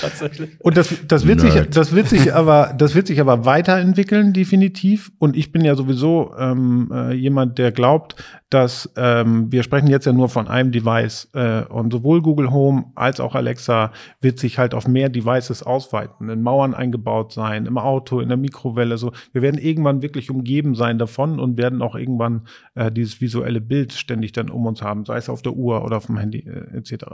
Tatsächlich. 0.00 0.50
Und 0.60 0.76
das, 0.76 0.94
das 1.08 1.26
wird 1.26 1.40
sich, 1.40 1.54
das 1.70 1.92
wird 1.92 2.08
sich 2.08 2.32
aber, 2.32 2.72
das 2.76 2.94
wird 2.94 3.08
sich 3.08 3.20
aber 3.20 3.44
weiterentwickeln, 3.44 4.32
definitiv. 4.32 5.10
Und 5.18 5.36
ich 5.36 5.50
bin 5.50 5.64
ja 5.64 5.74
sowieso 5.74 6.32
ähm, 6.38 6.90
äh, 6.94 7.12
jemand, 7.12 7.58
der 7.58 7.72
glaubt, 7.72 8.14
dass 8.52 8.90
ähm, 8.96 9.50
wir 9.50 9.62
sprechen 9.62 9.86
jetzt 9.86 10.04
ja 10.04 10.12
nur 10.12 10.28
von 10.28 10.46
einem 10.46 10.72
Device 10.72 11.28
äh, 11.32 11.62
und 11.64 11.92
sowohl 11.92 12.20
Google 12.20 12.50
Home 12.50 12.84
als 12.94 13.18
auch 13.18 13.34
Alexa 13.34 13.92
wird 14.20 14.38
sich 14.38 14.58
halt 14.58 14.74
auf 14.74 14.86
mehr 14.86 15.08
Devices 15.08 15.62
ausweiten, 15.62 16.28
in 16.28 16.42
Mauern 16.42 16.74
eingebaut 16.74 17.32
sein, 17.32 17.64
im 17.64 17.78
Auto, 17.78 18.20
in 18.20 18.28
der 18.28 18.36
Mikrowelle. 18.36 18.98
So, 18.98 19.12
wir 19.32 19.40
werden 19.40 19.58
irgendwann 19.58 20.02
wirklich 20.02 20.30
umgeben 20.30 20.74
sein 20.74 20.98
davon 20.98 21.40
und 21.40 21.56
werden 21.56 21.80
auch 21.80 21.94
irgendwann 21.94 22.42
äh, 22.74 22.92
dieses 22.92 23.20
visuelle 23.22 23.62
Bild 23.62 23.94
ständig 23.94 24.32
dann 24.32 24.50
um 24.50 24.66
uns 24.66 24.82
haben, 24.82 25.06
sei 25.06 25.16
es 25.16 25.30
auf 25.30 25.40
der 25.40 25.54
Uhr 25.54 25.82
oder 25.82 25.96
auf 25.96 26.06
dem 26.06 26.18
Handy 26.18 26.40
äh, 26.40 26.76
etc. 26.76 27.04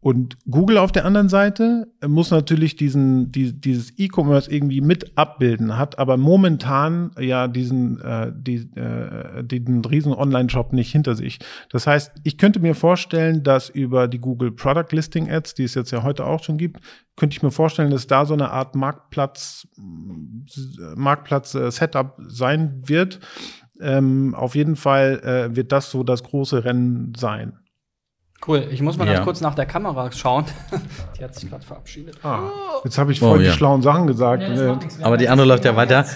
Und 0.00 0.36
Google 0.48 0.78
auf 0.78 0.92
der 0.92 1.04
anderen 1.04 1.28
Seite 1.28 1.88
muss 2.06 2.30
natürlich 2.30 2.76
diesen, 2.76 3.32
die, 3.32 3.52
dieses 3.52 3.98
E-Commerce 3.98 4.48
irgendwie 4.48 4.80
mit 4.80 5.18
abbilden, 5.18 5.76
hat 5.76 5.98
aber 5.98 6.16
momentan 6.16 7.10
ja 7.18 7.48
diesen, 7.48 8.00
äh, 8.00 8.32
die, 8.32 8.70
äh, 8.76 9.42
den 9.42 9.84
riesen 9.84 10.14
Online-Shop 10.14 10.67
nicht 10.72 10.92
hinter 10.92 11.14
sich. 11.14 11.38
Das 11.70 11.86
heißt, 11.86 12.12
ich 12.24 12.38
könnte 12.38 12.60
mir 12.60 12.74
vorstellen, 12.74 13.42
dass 13.42 13.68
über 13.68 14.08
die 14.08 14.18
Google 14.18 14.52
Product 14.52 14.92
Listing 14.92 15.30
Ads, 15.30 15.54
die 15.54 15.64
es 15.64 15.74
jetzt 15.74 15.90
ja 15.90 16.02
heute 16.02 16.24
auch 16.24 16.42
schon 16.42 16.58
gibt, 16.58 16.80
könnte 17.16 17.34
ich 17.34 17.42
mir 17.42 17.50
vorstellen, 17.50 17.90
dass 17.90 18.06
da 18.06 18.24
so 18.24 18.34
eine 18.34 18.50
Art 18.50 18.74
Marktplatz, 18.74 19.66
äh, 21.54 21.70
Setup 21.70 22.16
sein 22.28 22.82
wird. 22.88 23.20
Ähm, 23.80 24.34
auf 24.34 24.54
jeden 24.54 24.76
Fall 24.76 25.20
äh, 25.20 25.56
wird 25.56 25.72
das 25.72 25.90
so 25.90 26.02
das 26.02 26.22
große 26.22 26.64
Rennen 26.64 27.12
sein. 27.16 27.58
Cool, 28.46 28.66
ich 28.70 28.80
muss 28.80 28.96
mal 28.96 29.06
ja. 29.06 29.14
ganz 29.14 29.24
kurz 29.24 29.40
nach 29.40 29.54
der 29.54 29.66
Kamera 29.66 30.10
schauen. 30.12 30.44
die 31.18 31.24
hat 31.24 31.34
sich 31.34 31.50
gerade 31.50 31.64
verabschiedet. 31.64 32.16
Ah, 32.22 32.50
jetzt 32.84 32.96
habe 32.96 33.10
ich 33.10 33.18
voll 33.18 33.36
oh, 33.36 33.38
die 33.38 33.46
ja. 33.46 33.52
schlauen 33.52 33.82
Sachen 33.82 34.06
gesagt. 34.06 34.42
Nee, 34.48 34.74
Aber 35.02 35.16
die 35.16 35.28
andere 35.28 35.48
läuft 35.48 35.64
ja 35.64 35.74
weiter. 35.74 36.06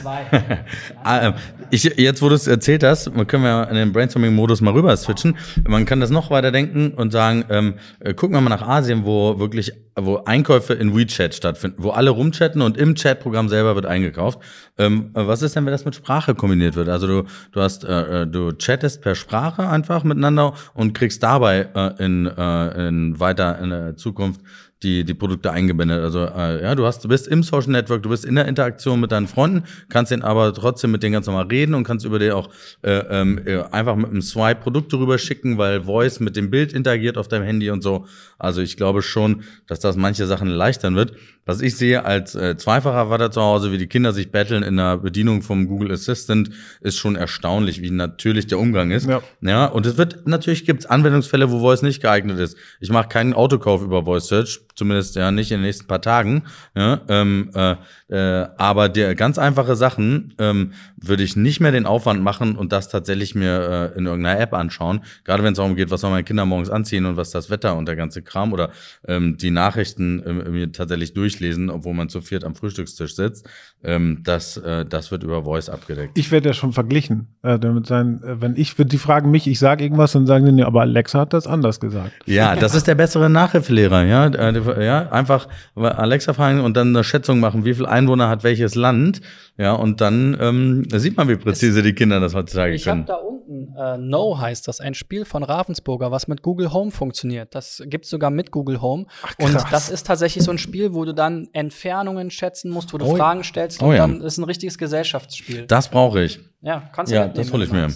ah, 1.05 1.21
ähm, 1.21 1.35
ich, 1.71 1.85
jetzt, 1.85 2.23
wo 2.23 2.29
du 2.29 2.37
es 2.37 2.47
erzählt 2.47 2.85
hast, 2.85 3.13
können 3.27 3.43
wir 3.43 3.69
in 3.69 3.75
den 3.75 3.93
Brainstorming-Modus 3.93 4.61
mal 4.61 4.73
rüber 4.73 4.97
switchen. 4.97 5.37
Man 5.67 5.85
kann 5.85 6.01
das 6.01 6.11
noch 6.11 6.31
weiter 6.31 6.53
denken 6.53 6.93
und 6.93 7.11
sagen, 7.11 7.45
ähm, 7.51 7.75
äh, 7.99 8.15
gucken 8.15 8.37
wir 8.37 8.41
mal 8.41 8.51
nach 8.51 8.67
Asien, 8.67 9.05
wo 9.05 9.39
wirklich, 9.41 9.73
wo 9.97 10.23
Einkäufe 10.25 10.75
in 10.75 10.97
WeChat 10.97 11.35
stattfinden, 11.35 11.83
wo 11.83 11.91
alle 11.91 12.11
rumchatten 12.11 12.63
und 12.63 12.77
im 12.77 12.95
Chatprogramm 12.95 13.49
selber 13.49 13.75
wird 13.75 13.87
eingekauft. 13.87 14.39
Ähm, 14.79 15.11
was 15.13 15.43
ist 15.43 15.55
denn, 15.55 15.67
wenn 15.67 15.73
das 15.73 15.85
mit 15.85 15.95
Sprache 15.95 16.35
kombiniert 16.35 16.77
wird? 16.77 16.89
Also 16.89 17.07
du, 17.07 17.29
du 17.53 17.61
hast, 17.61 17.85
äh, 17.85 18.23
äh 18.23 18.27
du 18.27 18.53
chattest 18.53 19.03
per 19.03 19.15
Sprache 19.15 19.69
einfach 19.69 20.05
miteinander 20.05 20.55
und 20.75 20.95
kriegst 20.95 21.23
dabei 21.23 21.69
äh, 21.75 22.05
in, 22.05 22.27
äh, 22.27 22.89
in 22.89 23.21
weiter 23.21 23.59
in 23.59 23.71
der 23.71 23.97
Zukunft 23.97 24.41
die, 24.83 25.05
die 25.05 25.15
Produkte 25.15 25.51
eingebettet. 25.51 26.01
Also 26.01 26.25
äh, 26.25 26.63
ja, 26.63 26.75
du 26.75 26.87
hast, 26.87 27.05
du 27.05 27.09
bist 27.09 27.29
im 27.29 27.43
Social 27.43 27.71
Network, 27.71 28.03
du 28.03 28.09
bist 28.09 28.25
in 28.25 28.35
der 28.35 28.47
Interaktion 28.47 29.01
mit 29.01 29.13
deinen 29.13 29.29
Freunden, 29.29 29.65
kannst 29.89 30.13
den 30.13 30.23
aber 30.23 30.53
trotzdem 30.53 30.91
mit 30.91 31.03
denen 31.03 31.13
ganz 31.13 31.27
normal 31.27 31.47
reden 31.47 31.75
und 31.75 31.85
kannst 31.85 32.05
über 32.05 32.19
den 32.19 32.33
auch 32.33 32.51
äh, 32.83 32.93
ähm, 33.11 33.41
äh, 33.47 33.63
einfach 33.71 33.97
mit 33.97 34.11
einem 34.11 34.23
Swipe 34.23 34.61
Produkte 34.61 34.99
rüber 34.99 35.19
schicken, 35.19 35.59
weil 35.59 35.83
Voice 35.85 36.21
mit 36.21 36.37
dem 36.37 36.51
Bild 36.51 36.73
interagiert 36.73 37.19
auf 37.19 37.29
deinem 37.29 37.45
Handy 37.45 37.71
und 37.71 37.83
so. 37.83 38.07
Also 38.39 38.61
ich 38.61 38.77
glaube 38.77 39.03
schon, 39.03 39.45
dass 39.67 39.81
das 39.81 39.97
manche 39.97 40.27
Sachen 40.27 40.49
erleichtern 40.49 40.97
wird. 40.97 41.13
Was 41.45 41.61
ich 41.61 41.77
sehe 41.77 42.05
als 42.05 42.37
äh, 42.37 42.57
zweifacher 42.57 43.09
Vater 43.09 43.33
zu 43.33 43.41
Hause, 43.41 43.73
wie 43.73 43.79
die 43.79 43.89
Kinder 43.89 44.13
sich 44.13 44.31
betteln 44.31 44.63
in 44.63 44.77
der 44.77 44.99
Bedienung 44.99 45.43
vom 45.43 45.67
Google 45.67 45.91
Assistant, 45.91 46.51
ist 46.81 46.99
schon 46.99 47.17
erstaunlich, 47.17 47.83
wie 47.83 47.91
natürlich 47.91 48.47
der 48.47 48.61
Umgang 48.61 48.93
ist. 48.93 49.09
Ja. 49.09 49.23
ja 49.41 49.67
und 49.67 49.85
es 49.87 49.97
wird 49.97 50.27
natürlich 50.27 50.65
gibt's 50.65 50.87
Anwendungsfälle, 50.87 51.51
wo 51.51 51.59
Voice 51.59 51.83
nicht 51.83 52.01
geeignet 52.01 52.39
ist. 52.39 52.57
Ich 52.79 52.91
mache 52.91 53.09
keinen 53.09 53.35
Autokauf 53.35 53.83
über 53.83 54.05
Voice 54.05 54.29
Search, 54.29 54.61
zumindest 54.75 55.17
ja 55.17 55.31
nicht 55.33 55.51
in 55.51 55.59
den 55.59 55.67
nächsten 55.67 55.87
paar 55.87 56.01
Tagen. 56.01 56.45
Ja, 56.77 57.01
ähm, 57.09 57.51
äh, 57.55 57.77
äh, 58.09 58.49
aber 58.57 58.89
der 58.89 59.15
ganz 59.15 59.39
einfache 59.39 59.75
Sachen 59.75 60.35
ähm, 60.39 60.73
würde 60.97 61.23
ich 61.23 61.35
nicht 61.35 61.61
mehr 61.61 61.73
den 61.73 61.87
Aufwand 61.87 62.23
machen 62.23 62.57
und 62.57 62.73
das 62.73 62.89
tatsächlich 62.89 63.35
mir 63.35 63.93
äh, 63.95 63.99
in 63.99 64.07
irgendeiner 64.07 64.39
App 64.39 64.53
anschauen. 64.53 65.03
Gerade 65.25 65.43
wenn 65.43 65.53
es 65.53 65.57
darum 65.57 65.75
geht, 65.75 65.91
was 65.91 66.03
sollen 66.03 66.13
meine 66.13 66.25
Kinder 66.25 66.45
morgens 66.45 66.71
anziehen 66.71 67.07
und 67.07 67.17
was 67.17 67.31
das 67.31 67.51
Wetter 67.51 67.77
und 67.77 67.87
der 67.87 67.97
ganze 67.97 68.23
Kram 68.23 68.53
oder 68.53 68.71
ähm, 69.09 69.37
die 69.37 69.51
Nachrichten 69.51 70.23
äh, 70.23 70.33
mir 70.33 70.73
tatsächlich 70.73 71.15
durch 71.15 71.33
durchlesen, 71.33 71.71
obwohl 71.71 71.95
man 71.95 72.09
zu 72.09 72.21
viert 72.21 72.45
am 72.45 72.55
Frühstückstisch 72.55 73.15
sitzt. 73.15 73.49
Ähm, 73.85 74.21
das, 74.23 74.57
äh, 74.57 74.85
das 74.85 75.11
wird 75.11 75.25
über 75.25 75.43
Voice 75.43 75.69
abgedeckt. 75.69 76.17
Ich 76.17 76.31
werde 76.31 76.51
ja 76.51 76.53
schon 76.53 76.73
verglichen. 76.73 77.29
Äh, 77.43 77.59
damit 77.59 77.87
sein, 77.87 78.23
äh, 78.23 78.41
wenn 78.41 78.57
ich, 78.57 78.75
die 78.77 78.99
fragen 78.99 79.31
mich, 79.31 79.47
ich 79.47 79.59
sage 79.59 79.83
irgendwas, 79.83 80.13
dann 80.13 80.27
sagen 80.27 80.47
die, 80.47 80.53
nee, 80.53 80.63
aber 80.63 80.83
Alexa 80.83 81.21
hat 81.21 81.33
das 81.33 81.47
anders 81.47 81.81
gesagt. 81.81 82.13
Ja, 82.27 82.55
das 82.55 82.75
ist 82.75 82.87
der 82.87 82.95
bessere 82.95 83.29
Nachhilfelehrer, 83.29 84.05
ja. 84.05 84.27
Äh, 84.27 84.87
ja, 84.87 85.11
einfach 85.11 85.49
Alexa 85.75 86.33
fragen 86.33 86.61
und 86.61 86.77
dann 86.77 86.89
eine 86.89 87.03
Schätzung 87.03 87.41
machen, 87.41 87.65
wie 87.65 87.75
viel 87.75 87.87
Einwohner 87.87 88.29
hat 88.29 88.45
welches 88.45 88.75
Land. 88.75 89.21
Ja, 89.59 89.73
und 89.73 90.01
dann 90.01 90.37
ähm, 90.41 90.87
sieht 90.91 91.17
man, 91.17 91.29
wie 91.29 91.37
präzise 91.37 91.81
es, 91.81 91.85
die 91.85 91.93
Kinder 91.93 92.21
das 92.21 92.35
heutzutage 92.35 92.75
ich 92.75 92.85
können. 92.85 93.05
Ich 93.05 93.13
habe 93.13 93.21
da 93.21 93.27
unten, 93.27 93.77
äh, 93.77 93.99
No 93.99 94.39
heißt 94.41 94.67
das, 94.67 94.81
ein 94.81 94.95
Spiel 94.95 95.25
von 95.25 95.43
Ravensburger, 95.43 96.11
was 96.11 96.27
mit 96.27 96.43
Google 96.43 96.73
Home 96.73 96.91
funktioniert. 96.91 97.55
Das 97.55 97.83
gibt's 97.87 98.09
sogar 98.09 98.31
mit 98.31 98.51
Google 98.51 98.81
Home. 98.81 99.07
Ach, 99.23 99.35
und 99.39 99.55
das 99.71 99.91
ist 99.91 100.07
tatsächlich 100.07 100.45
so 100.45 100.51
ein 100.51 100.59
Spiel, 100.59 100.95
wo 100.95 101.05
du 101.05 101.13
dann 101.13 101.49
Entfernungen 101.53 102.31
schätzen 102.31 102.71
musst, 102.71 102.93
wo 102.95 102.99
du 102.99 103.05
oh, 103.05 103.17
Fragen 103.17 103.45
stellst. 103.45 103.72
Oh, 103.81 103.87
und 103.87 103.95
ja. 103.95 104.07
dann 104.07 104.21
ist 104.21 104.39
ein 104.39 104.45
richtiges 104.45 104.77
Gesellschaftsspiel. 104.79 105.67
Das 105.67 105.89
brauche 105.89 106.23
ich. 106.23 106.41
Ja, 106.61 106.91
kannst 106.93 107.13
du 107.13 107.17
Ja, 107.17 107.29
das 107.29 107.53
hole 107.53 107.65
ich 107.65 107.73
mir. 107.73 107.89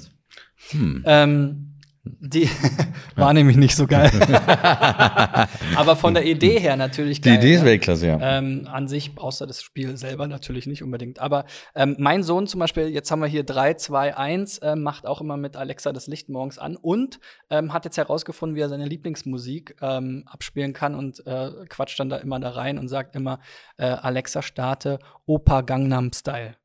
Hm. 0.71 1.03
Ähm, 1.07 1.76
die 2.21 2.49
war 3.17 3.33
nämlich 3.33 3.57
nicht 3.57 3.77
so 3.77 3.87
geil. 3.87 4.11
Aber 5.77 5.97
von 5.97 6.15
der 6.15 6.25
Idee 6.25 6.59
her 6.59 6.77
natürlich 6.77 7.23
geil. 7.23 7.39
Die 7.39 7.39
Idee 7.39 7.55
ist? 7.55 7.65
Weltklasse, 7.65 8.07
ja. 8.07 8.19
Ähm, 8.21 8.69
an 8.71 8.89
sich 8.89 9.15
brauchst 9.15 9.41
du 9.41 9.47
das 9.47 9.63
Spiel 9.63 9.97
selber 9.97 10.27
natürlich 10.27 10.67
nicht 10.67 10.83
unbedingt. 10.83 11.19
Aber 11.19 11.45
ähm, 11.75 11.97
mein 11.99 12.23
Sohn 12.23 12.47
zum 12.47 12.61
Beispiel, 12.61 12.89
jetzt 12.89 13.11
haben 13.11 13.21
wir 13.21 13.29
hier 13.29 13.45
3, 13.45 13.75
2, 13.75 14.17
1, 14.17 14.59
äh, 14.59 14.77
macht 14.77 15.07
auch 15.07 15.21
immer 15.21 15.37
mit 15.37 15.57
Alexa 15.57 15.93
das 15.93 16.07
Licht 16.07 16.29
morgens 16.29 16.59
an 16.59 16.77
und 16.77 17.21
ähm, 17.51 17.73
hat 17.73 17.85
jetzt 17.85 17.97
herausgefunden, 17.97 18.57
wie 18.57 18.61
er 18.61 18.69
seine 18.69 18.87
Lieblingsmusik 18.87 19.77
ähm, 19.81 20.25
abspielen 20.27 20.73
kann 20.73 20.95
und 20.95 21.27
äh, 21.27 21.51
quatscht 21.69 21.99
dann 21.99 22.09
da 22.09 22.17
immer 22.17 22.41
da 22.41 22.51
rein 22.51 22.79
und 22.79 22.89
sagt 22.89 23.17
immer, 23.17 23.41
äh, 23.77 23.87
Alexa 23.87 24.43
starte 24.43 24.99
Opa 25.27 25.63
Gangnam 25.63 26.13
Style 26.13 26.57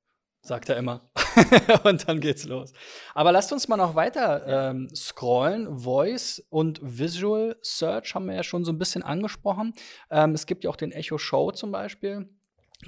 sagt 0.41 0.69
er 0.69 0.77
immer. 0.77 1.01
und 1.83 2.07
dann 2.07 2.19
geht's 2.19 2.45
los. 2.45 2.73
Aber 3.13 3.31
lasst 3.31 3.51
uns 3.51 3.67
mal 3.67 3.77
noch 3.77 3.95
weiter 3.95 4.69
ähm, 4.69 4.89
scrollen. 4.95 5.79
Voice 5.79 6.43
und 6.49 6.79
Visual 6.81 7.57
Search 7.61 8.15
haben 8.15 8.27
wir 8.27 8.35
ja 8.35 8.43
schon 8.43 8.65
so 8.65 8.71
ein 8.71 8.77
bisschen 8.77 9.03
angesprochen. 9.03 9.73
Ähm, 10.09 10.33
es 10.33 10.45
gibt 10.45 10.63
ja 10.63 10.69
auch 10.69 10.75
den 10.75 10.91
Echo 10.91 11.17
Show 11.17 11.51
zum 11.51 11.71
Beispiel 11.71 12.29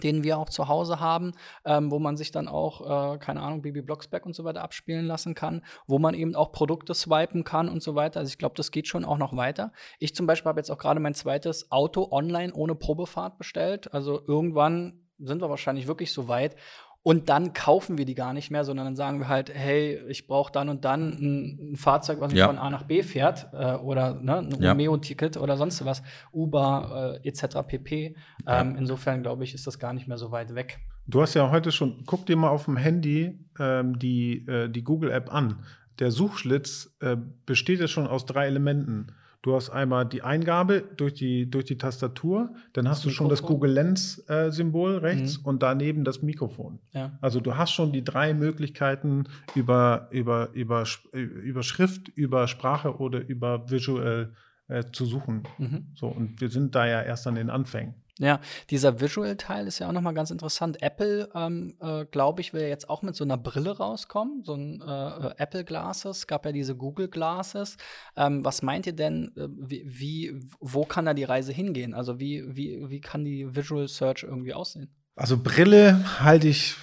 den 0.01 0.23
wir 0.23 0.37
auch 0.37 0.49
zu 0.49 0.67
Hause 0.67 0.99
haben, 0.99 1.33
ähm, 1.65 1.91
wo 1.91 1.99
man 1.99 2.17
sich 2.17 2.31
dann 2.31 2.47
auch, 2.47 3.13
äh, 3.13 3.17
keine 3.19 3.41
Ahnung, 3.41 3.61
Baby 3.61 3.81
Blocksberg 3.81 4.25
und 4.25 4.35
so 4.35 4.43
weiter 4.43 4.63
abspielen 4.63 5.05
lassen 5.05 5.35
kann, 5.35 5.63
wo 5.87 5.99
man 5.99 6.15
eben 6.15 6.35
auch 6.35 6.51
Produkte 6.51 6.93
swipen 6.93 7.43
kann 7.43 7.69
und 7.69 7.83
so 7.83 7.95
weiter. 7.95 8.19
Also 8.19 8.29
ich 8.29 8.37
glaube, 8.37 8.55
das 8.55 8.71
geht 8.71 8.87
schon 8.87 9.05
auch 9.05 9.17
noch 9.17 9.35
weiter. 9.35 9.71
Ich 9.99 10.15
zum 10.15 10.25
Beispiel 10.25 10.49
habe 10.49 10.59
jetzt 10.59 10.71
auch 10.71 10.77
gerade 10.77 10.99
mein 10.99 11.13
zweites 11.13 11.71
Auto 11.71 12.07
online 12.11 12.53
ohne 12.53 12.75
Probefahrt 12.75 13.37
bestellt. 13.37 13.93
Also 13.93 14.21
irgendwann 14.25 15.03
sind 15.19 15.41
wir 15.41 15.49
wahrscheinlich 15.49 15.87
wirklich 15.87 16.11
so 16.11 16.27
weit. 16.27 16.55
Und 17.03 17.27
dann 17.27 17.51
kaufen 17.51 17.97
wir 17.97 18.05
die 18.05 18.15
gar 18.15 18.33
nicht 18.33 18.49
mehr, 18.49 18.63
sondern 18.63 18.85
dann 18.85 18.95
sagen 18.95 19.19
wir 19.19 19.27
halt, 19.27 19.53
hey, 19.53 19.99
ich 20.07 20.25
brauche 20.25 20.53
dann 20.53 20.69
und 20.69 20.85
dann 20.85 21.09
ein, 21.09 21.73
ein 21.73 21.75
Fahrzeug, 21.75 22.21
was 22.21 22.31
mich 22.31 22.39
ja. 22.39 22.47
von 22.47 22.57
A 22.57 22.69
nach 22.69 22.83
B 22.83 23.03
fährt 23.03 23.49
äh, 23.51 23.73
oder 23.73 24.15
ne, 24.15 24.37
ein 24.37 24.61
ja. 24.61 24.71
Romeo-Ticket 24.71 25.35
oder 25.35 25.57
sonst 25.57 25.83
was, 25.83 26.01
Uber 26.31 27.19
äh, 27.21 27.27
etc. 27.27 27.57
pp. 27.67 28.15
Ja. 28.47 28.61
Ähm, 28.61 28.77
insofern 28.77 29.21
glaube 29.21 29.43
ich, 29.43 29.53
ist 29.53 29.67
das 29.67 29.79
gar 29.79 29.91
nicht 29.91 30.07
mehr 30.07 30.17
so 30.17 30.31
weit 30.31 30.55
weg. 30.55 30.79
Du 31.05 31.21
hast 31.21 31.33
ja 31.33 31.51
heute 31.51 31.73
schon, 31.73 32.03
guck 32.05 32.25
dir 32.25 32.37
mal 32.37 32.47
auf 32.47 32.65
dem 32.65 32.77
Handy 32.77 33.37
ähm, 33.59 33.99
die, 33.99 34.47
äh, 34.47 34.69
die 34.69 34.83
Google-App 34.83 35.33
an. 35.33 35.65
Der 35.99 36.09
Suchschlitz 36.09 36.95
äh, 37.01 37.17
besteht 37.45 37.81
ja 37.81 37.87
schon 37.87 38.07
aus 38.07 38.25
drei 38.25 38.47
Elementen. 38.47 39.07
Du 39.43 39.53
hast 39.53 39.69
einmal 39.69 40.05
die 40.05 40.21
Eingabe 40.21 40.85
durch 40.95 41.13
die, 41.13 41.49
durch 41.51 41.65
die 41.65 41.77
Tastatur, 41.77 42.55
dann 42.71 42.87
hast 42.87 42.99
das 42.99 43.03
du 43.03 43.09
schon 43.09 43.27
das 43.27 43.41
Google 43.41 43.73
Lens-Symbol 43.73 44.93
äh, 44.93 44.97
rechts 44.99 45.39
mhm. 45.39 45.45
und 45.45 45.63
daneben 45.63 46.05
das 46.05 46.21
Mikrofon. 46.21 46.79
Ja. 46.93 47.17
Also 47.19 47.41
du 47.41 47.57
hast 47.57 47.73
schon 47.73 47.91
die 47.91 48.05
drei 48.05 48.33
Möglichkeiten 48.33 49.25
über, 49.53 50.07
über, 50.11 50.49
über, 50.53 50.85
über 51.11 51.61
Schrift, 51.61 52.07
über 52.07 52.47
Sprache 52.47 52.97
oder 52.99 53.19
über 53.19 53.69
Visual 53.69 54.33
äh, 54.69 54.85
zu 54.93 55.05
suchen. 55.05 55.43
Mhm. 55.57 55.87
So, 55.93 56.07
und 56.07 56.39
wir 56.39 56.47
sind 56.47 56.73
da 56.73 56.87
ja 56.87 57.01
erst 57.01 57.27
an 57.27 57.35
den 57.35 57.49
Anfängen. 57.49 57.95
Ja, 58.19 58.39
dieser 58.69 59.01
Visual-Teil 59.01 59.65
ist 59.65 59.79
ja 59.79 59.87
auch 59.87 59.91
nochmal 59.91 60.13
ganz 60.13 60.29
interessant. 60.29 60.83
Apple, 60.83 61.29
ähm, 61.33 61.75
äh, 61.81 62.05
glaube 62.05 62.41
ich, 62.41 62.53
will 62.53 62.61
jetzt 62.61 62.87
auch 62.87 63.01
mit 63.01 63.15
so 63.15 63.23
einer 63.23 63.37
Brille 63.37 63.77
rauskommen, 63.77 64.43
so 64.43 64.53
ein 64.53 64.81
äh, 64.81 65.27
äh, 65.27 65.33
Apple 65.37 65.63
Glasses. 65.63 66.17
Es 66.19 66.27
gab 66.27 66.45
ja 66.45 66.51
diese 66.51 66.75
Google 66.75 67.07
Glasses. 67.07 67.77
Ähm, 68.15 68.45
was 68.45 68.61
meint 68.61 68.85
ihr 68.85 68.93
denn, 68.93 69.31
äh, 69.35 69.47
wie, 69.49 69.83
wie, 69.85 70.39
wo 70.59 70.85
kann 70.85 71.05
da 71.05 71.15
die 71.15 71.23
Reise 71.23 71.53
hingehen? 71.53 71.95
Also 71.95 72.19
wie, 72.19 72.43
wie, 72.55 72.87
wie 72.87 73.01
kann 73.01 73.25
die 73.25 73.55
Visual 73.55 73.87
Search 73.87 74.21
irgendwie 74.23 74.53
aussehen? 74.53 74.93
Also 75.15 75.37
Brille 75.37 76.19
halte 76.19 76.47
ich 76.47 76.75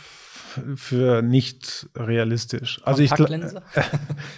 für 0.75 1.23
nicht 1.23 1.89
realistisch. 1.97 2.81
Also 2.85 3.03
ich 3.03 3.11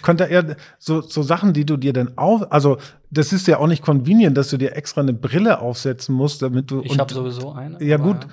könnte 0.01 0.25
eher 0.25 0.55
so, 0.79 1.01
so 1.01 1.23
Sachen, 1.23 1.53
die 1.53 1.65
du 1.65 1.77
dir 1.77 1.93
dann 1.93 2.17
auf, 2.17 2.51
also 2.51 2.77
das 3.09 3.33
ist 3.33 3.47
ja 3.47 3.59
auch 3.59 3.67
nicht 3.67 3.83
convenient, 3.83 4.37
dass 4.37 4.49
du 4.49 4.57
dir 4.57 4.75
extra 4.75 5.01
eine 5.01 5.13
Brille 5.13 5.59
aufsetzen 5.59 6.15
musst, 6.15 6.41
damit 6.41 6.71
du. 6.71 6.81
Ich 6.83 6.99
habe 6.99 7.13
sowieso 7.13 7.53
eine. 7.53 7.83
Ja, 7.83 7.97
gut, 7.97 8.27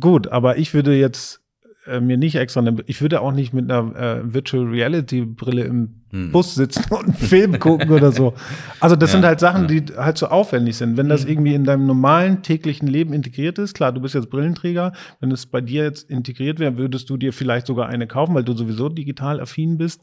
gut, 0.00 0.28
aber 0.28 0.58
ich 0.58 0.74
würde 0.74 0.94
jetzt 0.96 1.40
äh, 1.86 2.00
mir 2.00 2.16
nicht 2.16 2.36
extra 2.36 2.60
eine, 2.60 2.76
ich 2.86 3.00
würde 3.00 3.20
auch 3.20 3.32
nicht 3.32 3.52
mit 3.52 3.70
einer 3.70 3.94
äh, 3.96 4.34
Virtual 4.34 4.64
Reality 4.64 5.24
Brille 5.24 5.64
im 5.64 6.03
Hm. 6.14 6.30
Bus 6.30 6.54
sitzen 6.54 6.84
und 6.90 7.04
einen 7.06 7.14
Film 7.14 7.58
gucken 7.58 7.90
oder 7.90 8.12
so. 8.12 8.34
Also 8.78 8.94
das 8.94 9.10
Ja, 9.10 9.16
sind 9.16 9.24
halt 9.24 9.40
Sachen, 9.40 9.62
ja. 9.68 9.80
die 9.80 9.96
halt 9.96 10.16
so 10.16 10.28
aufwendig 10.28 10.76
sind. 10.76 10.96
Wenn 10.96 11.08
das 11.08 11.24
irgendwie 11.24 11.54
in 11.54 11.64
deinem 11.64 11.86
normalen 11.86 12.42
täglichen 12.42 12.86
Leben 12.86 13.12
integriert 13.12 13.58
ist, 13.58 13.74
klar, 13.74 13.90
du 13.90 14.00
bist 14.00 14.14
jetzt 14.14 14.30
Brillenträger, 14.30 14.92
wenn 15.18 15.32
es 15.32 15.46
bei 15.46 15.60
dir 15.60 15.82
jetzt 15.82 16.08
integriert 16.08 16.60
wäre, 16.60 16.76
würdest 16.76 17.10
du 17.10 17.16
dir 17.16 17.32
vielleicht 17.32 17.66
sogar 17.66 17.88
eine 17.88 18.06
kaufen, 18.06 18.32
weil 18.32 18.44
du 18.44 18.52
sowieso 18.52 18.88
digital 18.88 19.40
affin 19.40 19.76
bist. 19.76 20.02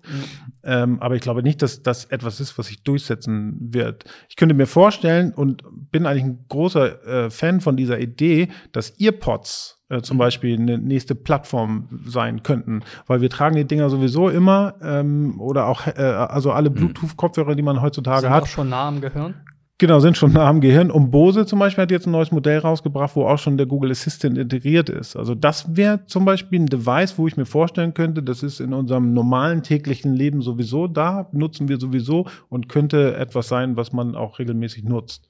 Ähm, 0.64 1.00
aber 1.00 1.16
ich 1.16 1.22
glaube 1.22 1.44
nicht, 1.44 1.62
dass 1.62 1.82
das 1.82 2.04
etwas 2.06 2.42
ist, 2.42 2.58
was 2.58 2.68
sich 2.68 2.84
durchsetzen 2.84 3.56
wird. 3.72 4.04
Ich 4.28 4.36
könnte 4.36 4.54
mir 4.54 4.68
vorstellen 4.68 5.34
und 5.34 5.64
bin 5.92 6.06
eigentlich 6.06 6.26
ein 6.26 6.46
großer 6.50 7.26
äh, 7.26 7.30
Fan 7.30 7.62
von 7.62 7.78
dieser 7.78 8.00
Idee, 8.00 8.50
dass 8.74 9.00
Earpods 9.00 9.78
äh, 9.92 10.02
zum 10.02 10.18
Beispiel 10.18 10.58
eine 10.58 10.78
nächste 10.78 11.16
Plattform 11.16 11.90
sein 12.06 12.44
könnten, 12.44 12.82
weil 13.08 13.20
wir 13.20 13.30
tragen 13.30 13.58
die 13.58 13.66
Dinger 13.66 13.90
sowieso 13.90 14.30
immer 14.30 14.76
ähm, 14.82 15.40
oder 15.40 15.68
auch 15.68 15.86
äh, 16.02 16.04
also 16.04 16.52
alle 16.52 16.70
Bluetooth-Kopfhörer, 16.70 17.56
die 17.56 17.62
man 17.62 17.82
heutzutage 17.82 18.22
sind 18.22 18.30
hat, 18.32 18.44
auch 18.44 18.48
schon 18.48 18.70
nah 18.70 18.88
am 18.88 19.02
Gehirn. 19.02 19.36
Genau, 19.78 20.00
sind 20.00 20.16
schon 20.16 20.34
nah 20.34 20.48
am 20.48 20.62
Gehirn. 20.62 20.92
Und 20.92 21.10
Bose 21.10 21.48
zum 21.48 21.58
Beispiel 21.58 21.82
hat 21.82 21.90
jetzt 21.90 22.06
ein 22.06 22.12
neues 22.12 22.32
Modell 22.32 22.60
rausgebracht, 22.60 23.16
wo 23.16 23.26
auch 23.26 23.40
schon 23.40 23.58
der 23.58 23.66
Google 23.66 23.90
Assistant 23.90 24.38
integriert 24.38 24.90
ist. 24.90 25.16
Also 25.16 25.34
das 25.34 25.76
wäre 25.76 26.06
zum 26.06 26.24
Beispiel 26.24 26.60
ein 26.60 26.68
Device, 26.68 27.18
wo 27.18 27.28
ich 27.28 27.36
mir 27.36 27.48
vorstellen 27.48 27.96
könnte, 27.96 28.22
das 28.22 28.44
ist 28.44 28.60
in 28.60 28.74
unserem 28.74 29.14
normalen 29.14 29.64
täglichen 29.64 30.14
Leben 30.14 30.42
sowieso 30.42 30.86
da, 30.88 31.28
nutzen 31.32 31.68
wir 31.68 31.80
sowieso 31.80 32.28
und 32.50 32.70
könnte 32.70 33.16
etwas 33.16 33.48
sein, 33.48 33.76
was 33.76 33.92
man 33.92 34.16
auch 34.16 34.38
regelmäßig 34.38 34.84
nutzt. 34.84 35.28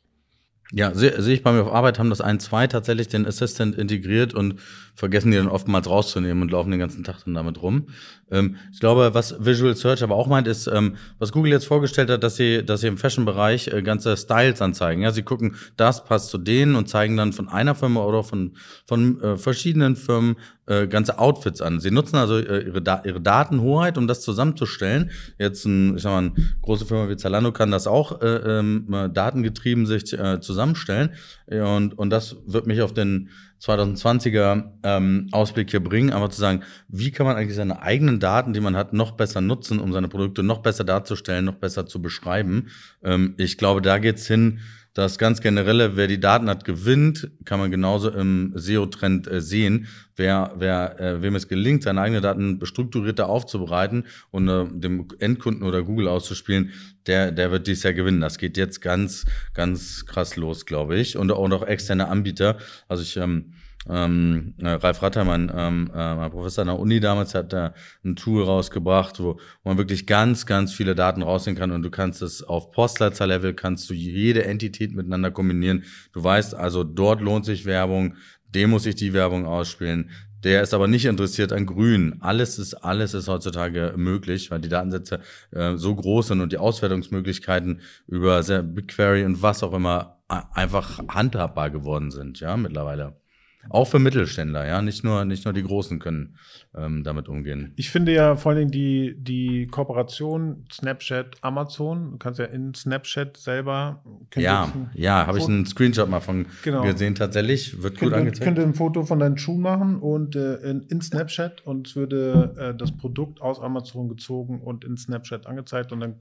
Ja, 0.74 0.94
sehe 0.94 1.22
seh 1.22 1.34
ich 1.34 1.44
bei 1.44 1.52
mir 1.52 1.64
auf 1.64 1.74
Arbeit, 1.74 2.00
haben 2.00 2.10
das 2.10 2.22
ein, 2.22 2.40
zwei 2.40 2.66
tatsächlich 2.68 3.10
den 3.10 3.26
Assistant 3.26 3.76
integriert 3.76 4.34
und 4.34 4.56
vergessen 4.96 5.32
die 5.32 5.38
dann 5.38 5.50
oftmals 5.50 5.90
rauszunehmen 5.90 6.42
und 6.44 6.52
laufen 6.52 6.72
den 6.72 6.80
ganzen 6.80 7.04
Tag 7.04 7.24
dann 7.26 7.34
damit 7.34 7.62
rum. 7.62 7.88
Ähm, 8.32 8.56
ich 8.72 8.80
glaube, 8.80 9.14
was 9.14 9.36
Visual 9.44 9.76
Search 9.76 10.02
aber 10.04 10.16
auch 10.16 10.28
meint, 10.28 10.48
ist, 10.48 10.68
ähm, 10.68 10.96
was 11.20 11.32
Google 11.32 11.52
jetzt 11.52 11.66
vorgestellt 11.66 12.10
hat, 12.10 12.24
dass 12.24 12.38
sie, 12.38 12.64
dass 12.66 12.82
sie 12.82 12.88
im 12.88 12.98
Fashion-Bereich 12.98 13.68
äh, 13.68 13.82
ganze 13.82 14.16
Styles 14.18 14.62
anzeigen. 14.62 15.02
Ja, 15.02 15.12
sie 15.12 15.24
gucken, 15.24 15.56
das 15.78 16.06
passt 16.06 16.30
zu 16.30 16.38
denen 16.38 16.76
und 16.76 16.88
zeigen 16.88 17.18
dann 17.18 17.34
von 17.34 17.50
einer 17.50 17.76
Firma 17.76 18.04
oder 18.04 18.24
von, 18.24 18.54
von 18.88 19.22
äh, 19.22 19.38
verschiedenen 19.38 19.96
Firmen 19.96 20.38
äh, 20.68 20.88
ganze 20.88 21.20
Outfits 21.20 21.62
an. 21.62 21.80
Sie 21.80 21.92
nutzen 21.92 22.16
also 22.16 22.38
äh, 22.38 22.66
ihre, 22.66 22.82
da 22.82 23.02
ihre 23.04 23.20
Datenhoheit, 23.20 23.98
um 23.98 24.08
das 24.08 24.22
zusammenzustellen. 24.22 25.12
Jetzt 25.38 25.66
ein, 25.66 25.98
ich 25.98 26.04
sag 26.04 26.12
mal, 26.12 26.18
eine 26.20 26.34
große 26.62 26.86
Firma 26.86 27.10
wie 27.10 27.18
Zalando 27.18 27.52
kann 27.52 27.72
das 27.72 27.88
auch 27.88 28.22
äh, 28.22 28.60
ähm, 28.60 28.88
äh, 28.94 29.10
datengetrieben 29.10 29.86
sich 29.86 30.14
äh, 30.14 30.40
zusammenstellen. 30.40 31.12
Und, 31.48 31.98
und 31.98 32.10
das 32.12 32.38
wird 32.46 32.66
mich 32.66 32.82
auf 32.82 32.94
den 32.94 33.30
2020er 33.62 34.72
ähm, 34.84 35.28
Ausblick 35.32 35.70
hier 35.70 35.84
bringen, 35.84 36.12
aber 36.12 36.32
zu 36.32 36.42
sagen, 36.42 36.64
wie 36.88 37.12
kann 37.12 37.28
man 37.28 37.36
eigentlich 37.36 37.56
seine 37.56 37.82
eigenen 37.82 38.20
Daten, 38.20 38.54
die 38.54 38.60
man 38.60 38.76
hat, 38.76 38.94
noch 38.94 39.12
besser 39.12 39.40
nutzen, 39.40 39.80
um 39.80 39.94
seine 39.94 40.08
Produkte 40.08 40.42
noch 40.42 40.60
besser 40.60 40.84
darzustellen, 40.84 41.46
noch 41.46 41.56
besser 41.56 41.86
zu 41.86 42.02
beschreiben. 42.02 42.70
Ähm, 43.04 43.36
ich 43.38 43.58
glaube, 43.58 43.82
da 43.82 44.00
geht's 44.00 44.26
hin, 44.26 44.60
das 44.94 45.18
ganz 45.18 45.40
generelle, 45.40 45.96
wer 45.96 46.08
die 46.08 46.20
Daten 46.20 46.50
hat, 46.50 46.66
gewinnt, 46.66 47.32
kann 47.46 47.60
man 47.60 47.72
genauso 47.72 48.10
im 48.10 48.52
SEO-Trend 48.56 49.28
äh, 49.28 49.42
sehen. 49.42 49.88
Wer, 50.18 50.54
wer, 50.58 51.00
äh, 51.00 51.22
wem 51.22 51.36
es 51.36 51.48
gelingt, 51.48 51.84
seine 51.84 52.02
eigenen 52.02 52.22
Daten 52.22 52.60
strukturierter 52.66 53.30
aufzubereiten 53.30 54.06
und 54.32 54.50
äh, 54.50 54.66
dem 54.70 55.08
Endkunden 55.20 55.64
oder 55.64 55.84
Google 55.84 56.10
auszuspielen, 56.10 56.72
der, 57.08 57.32
der 57.32 57.52
wird 57.52 57.68
dies 57.68 57.84
Jahr 57.84 57.94
gewinnen. 57.94 58.20
Das 58.20 58.38
geht 58.38 58.58
jetzt 58.58 58.82
ganz, 58.82 59.26
ganz 59.54 60.06
krass 60.06 60.36
los, 60.36 60.66
glaube 60.66 60.98
ich. 60.98 61.16
Und, 61.16 61.32
und 61.32 61.54
auch 61.54 61.64
externe 61.64 62.10
Anbieter. 62.10 62.58
Also 62.90 63.04
ich, 63.04 63.16
ähm, 63.16 63.54
ähm, 63.90 64.54
äh, 64.62 64.70
Ralf 64.70 65.02
Ratter, 65.02 65.24
mein, 65.24 65.52
ähm, 65.56 65.90
äh, 65.94 66.30
Professor 66.30 66.62
an 66.62 66.68
der 66.68 66.80
Uni 66.80 67.00
damals, 67.00 67.34
hat 67.34 67.52
da 67.52 67.74
ein 68.06 68.16
Tool 68.16 68.44
rausgebracht, 68.44 69.20
wo, 69.20 69.40
wo 69.64 69.70
man 69.70 69.78
wirklich 69.78 70.06
ganz, 70.06 70.46
ganz 70.46 70.74
viele 70.74 70.94
Daten 70.94 71.24
rausnehmen 71.24 71.60
kann 71.60 71.72
und 71.72 71.82
du 71.82 71.90
kannst 71.90 72.22
es 72.22 72.44
auf 72.44 72.72
Postleitzahl-Level, 72.72 73.54
kannst 73.54 73.90
du 73.90 73.94
jede 73.94 74.46
Entität 74.46 74.94
miteinander 74.94 75.32
kombinieren. 75.32 75.84
Du 76.14 76.24
weißt 76.24 76.54
also, 76.54 76.84
dort 76.84 77.22
lohnt 77.22 77.46
sich 77.46 77.66
Werbung, 77.66 78.16
dem 78.50 78.70
muss 78.70 78.86
ich 78.86 78.96
die 78.96 79.14
Werbung 79.14 79.46
ausspielen. 79.46 80.12
Der 80.44 80.64
ist 80.64 80.74
aber 80.74 80.88
nicht 80.88 81.06
interessiert 81.06 81.54
an 81.54 81.68
Grün. 81.68 82.18
Alles 82.20 82.58
ist, 82.58 82.74
alles 82.74 83.14
ist 83.14 83.28
heutzutage 83.28 83.94
möglich, 83.96 84.50
weil 84.50 84.60
die 84.60 84.70
Datensätze 84.70 85.22
äh, 85.52 85.76
so 85.76 85.96
groß 85.96 86.30
sind 86.30 86.42
und 86.42 86.52
die 86.52 86.58
Auswertungsmöglichkeiten 86.58 87.82
über 88.08 88.42
BigQuery 88.42 89.24
und 89.26 89.42
was 89.42 89.62
auch 89.62 89.74
immer 89.74 90.18
einfach 90.28 91.00
handhabbar 91.10 91.70
geworden 91.70 92.10
sind, 92.10 92.40
ja, 92.40 92.56
mittlerweile. 92.58 93.21
Auch 93.70 93.86
für 93.86 94.00
Mittelständler, 94.00 94.66
ja, 94.66 94.82
nicht 94.82 95.04
nur, 95.04 95.24
nicht 95.26 95.46
nur 95.46 95.54
die 95.54 95.64
Großen 95.64 96.00
können 96.00 96.36
ähm, 96.76 97.04
damit 97.04 97.30
umgehen. 97.30 97.74
Ich 97.76 97.90
finde 97.92 98.14
ja 98.14 98.36
vor 98.36 98.52
allen 98.52 98.60
Dingen 98.60 98.72
die, 98.72 99.16
die 99.18 99.68
Kooperation 99.68 100.66
Snapchat, 100.72 101.38
Amazon, 101.42 102.12
du 102.12 102.18
kannst 102.18 102.40
ja 102.40 102.46
in 102.46 102.74
Snapchat 102.74 103.38
selber 103.38 104.04
Ja, 104.36 104.72
ja, 104.94 105.28
habe 105.28 105.38
ich 105.38 105.48
einen 105.48 105.66
Screenshot 105.66 106.10
mal 106.10 106.22
von 106.22 106.46
Genau. 106.64 106.82
gesehen, 106.84 107.16
tatsächlich. 107.16 107.82
Wird 107.84 107.94
gut 107.94 108.00
Könnt, 108.00 108.12
ihr- 108.14 108.18
angezeigt. 108.18 108.44
könnt 108.46 108.58
ihr 108.58 108.64
ein 108.64 108.74
Foto 108.74 109.04
von 109.04 109.20
deinen 109.20 109.38
Schuhen 109.38 109.62
machen 109.62 110.00
und 110.00 110.36
äh, 110.36 110.56
in, 110.58 110.82
in 110.84 111.02
Snapchat 111.02 111.62
und 111.66 111.88
es 111.88 111.96
würde 111.96 112.56
äh, 112.58 112.76
das 112.78 112.92
Produkt 112.92 113.42
aus 113.42 113.60
Amazon 113.60 114.10
gezogen 114.10 114.62
und 114.62 114.84
in 114.86 114.98
Snapchat 114.98 115.46
angezeigt 115.48 115.92
und 115.92 116.00
dann 116.00 116.16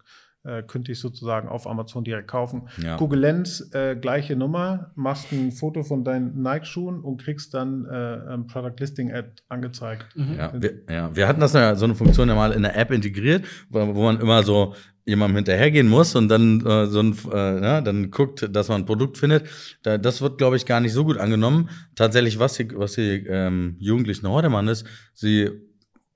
äh, 0.45 0.63
könnte 0.63 0.93
ich 0.93 1.01
sozusagen 1.01 1.49
auf 1.49 1.67
Amazon 1.67 2.05
direkt 2.05 2.29
kaufen. 2.29 2.69
Ja. 2.83 2.97
Google 2.97 3.21
Lens, 3.21 3.71
äh, 3.73 3.97
gleiche 3.97 4.37
Nummer, 4.37 4.91
machst 4.95 5.33
ein 5.33 5.53
Foto 5.53 5.83
von 5.83 6.05
deinen 6.05 6.41
Nike-Schuhen 6.43 7.01
und 7.01 7.23
kriegst 7.23 7.55
dann 7.55 7.85
äh, 7.85 8.33
ein 8.33 8.47
Product 8.47 8.75
Listing 8.79 9.13
Ad 9.13 9.31
angezeigt. 9.49 10.07
Ja, 10.15 10.53
wir, 10.55 10.73
ja, 10.89 11.15
wir 11.15 11.29
hatten 11.29 11.41
das 11.41 11.53
ja, 11.53 11.75
so 11.75 11.85
eine 11.85 11.95
Funktion 11.95 12.29
ja 12.29 12.35
mal 12.35 12.53
in 12.53 12.63
der 12.63 12.77
App 12.77 12.91
integriert, 12.91 13.45
wo, 13.69 13.95
wo 13.95 14.05
man 14.05 14.21
immer 14.21 14.43
so 14.43 14.75
jemandem 15.05 15.37
hinterhergehen 15.37 15.89
muss 15.89 16.15
und 16.15 16.29
dann 16.29 16.65
äh, 16.65 16.87
so 16.87 17.01
ein, 17.01 17.17
äh, 17.33 17.63
ja, 17.63 17.81
dann 17.81 18.11
guckt, 18.11 18.49
dass 18.55 18.69
man 18.69 18.83
ein 18.83 18.87
Produkt 18.87 19.19
findet. 19.19 19.49
Da, 19.83 19.99
das 19.99 20.23
wird, 20.23 20.39
glaube 20.39 20.57
ich, 20.57 20.67
gar 20.67 20.81
nicht 20.81 20.93
so 20.93 21.05
gut 21.05 21.19
angenommen. 21.19 21.69
Tatsächlich, 21.97 22.39
was 22.39 22.55
die, 22.55 22.69
was 22.75 22.93
die 22.93 23.27
ähm, 23.27 23.77
Jugendlichen 23.79 24.29
heute 24.29 24.49
machen, 24.49 24.69
ist, 24.69 24.87
sie 25.13 25.51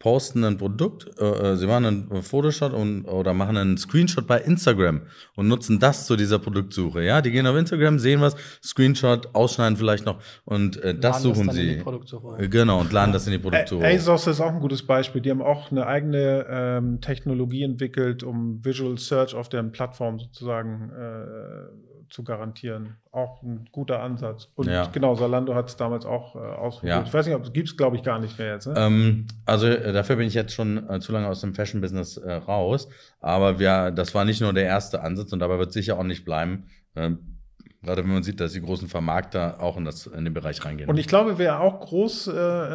posten 0.04 0.44
ein 0.44 0.58
Produkt, 0.58 1.06
äh, 1.18 1.24
äh, 1.24 1.56
sie 1.56 1.66
machen 1.66 1.86
einen 1.86 2.22
Photoshop 2.22 2.74
und, 2.74 3.06
oder 3.06 3.32
machen 3.32 3.56
einen 3.56 3.78
Screenshot 3.78 4.26
bei 4.26 4.38
Instagram 4.38 5.00
und 5.34 5.48
nutzen 5.48 5.80
das 5.80 6.04
zu 6.06 6.14
dieser 6.14 6.38
Produktsuche. 6.38 7.02
Ja, 7.02 7.22
die 7.22 7.30
gehen 7.30 7.46
auf 7.46 7.56
Instagram, 7.56 7.98
sehen 7.98 8.20
was, 8.20 8.36
Screenshot, 8.62 9.34
ausschneiden 9.34 9.78
vielleicht 9.78 10.04
noch 10.04 10.20
und 10.44 10.76
äh, 10.82 10.94
das 10.94 11.22
Laden 11.22 11.34
suchen 11.34 11.46
dann 11.46 11.56
in 11.56 11.62
sie. 11.62 11.76
die 11.76 11.82
Produktsuche. 11.82 12.36
Äh, 12.42 12.48
Genau, 12.48 12.80
und 12.80 12.92
laden 12.92 13.14
das 13.14 13.26
in 13.26 13.32
die 13.32 13.38
Produktsuche. 13.38 13.82
Ä- 13.82 13.94
ASOS 13.96 14.26
ist 14.26 14.40
auch 14.42 14.52
ein 14.52 14.60
gutes 14.60 14.82
Beispiel. 14.86 15.22
Die 15.22 15.30
haben 15.30 15.40
auch 15.40 15.70
eine 15.70 15.86
eigene 15.86 16.44
ähm, 16.50 17.00
Technologie 17.00 17.62
entwickelt, 17.62 18.22
um 18.22 18.62
Visual 18.62 18.98
Search 18.98 19.34
auf 19.34 19.48
deren 19.48 19.72
Plattform 19.72 20.18
sozusagen 20.18 20.90
äh, 20.90 21.93
zu 22.10 22.24
garantieren. 22.24 22.96
Auch 23.12 23.42
ein 23.42 23.68
guter 23.72 24.00
Ansatz. 24.00 24.48
Und 24.54 24.68
Ja. 24.68 24.86
genau, 24.92 25.14
Salando 25.14 25.54
hat 25.54 25.68
es 25.68 25.76
damals 25.76 26.06
auch 26.06 26.34
äh, 26.36 26.38
ausprobiert. 26.38 26.96
Ja. 26.96 27.02
Ich 27.04 27.12
weiß 27.12 27.26
nicht, 27.26 27.34
ob 27.34 27.42
es 27.44 27.52
gibt 27.52 27.68
es, 27.68 27.76
glaube 27.76 27.96
ich, 27.96 28.02
gar 28.02 28.18
nicht 28.18 28.38
mehr 28.38 28.54
jetzt. 28.54 28.66
Ne? 28.66 28.74
Ähm, 28.76 29.26
also 29.46 29.66
äh, 29.66 29.92
dafür 29.92 30.16
bin 30.16 30.26
ich 30.26 30.34
jetzt 30.34 30.52
schon 30.52 30.88
äh, 30.88 31.00
zu 31.00 31.12
lange 31.12 31.28
aus 31.28 31.40
dem 31.40 31.54
Fashion-Business 31.54 32.16
äh, 32.18 32.32
raus. 32.32 32.88
Aber 33.20 33.58
wir, 33.58 33.90
das 33.90 34.14
war 34.14 34.24
nicht 34.24 34.40
nur 34.40 34.52
der 34.52 34.64
erste 34.64 35.02
Ansatz 35.02 35.32
und 35.32 35.38
dabei 35.40 35.58
wird 35.58 35.72
sicher 35.72 35.98
auch 35.98 36.04
nicht 36.04 36.24
bleiben. 36.24 36.66
Ähm, 36.96 37.33
gerade 37.84 38.02
wenn 38.02 38.12
man 38.12 38.22
sieht, 38.22 38.40
dass 38.40 38.52
die 38.52 38.60
großen 38.60 38.88
Vermarkter 38.88 39.60
auch 39.60 39.76
in, 39.76 39.84
das, 39.84 40.06
in 40.06 40.24
den 40.24 40.34
Bereich 40.34 40.64
reingehen. 40.64 40.88
Und 40.88 40.98
ich 40.98 41.06
glaube, 41.06 41.38
wer 41.38 41.60
auch 41.60 41.80
groß 41.80 42.28
äh, 42.28 42.32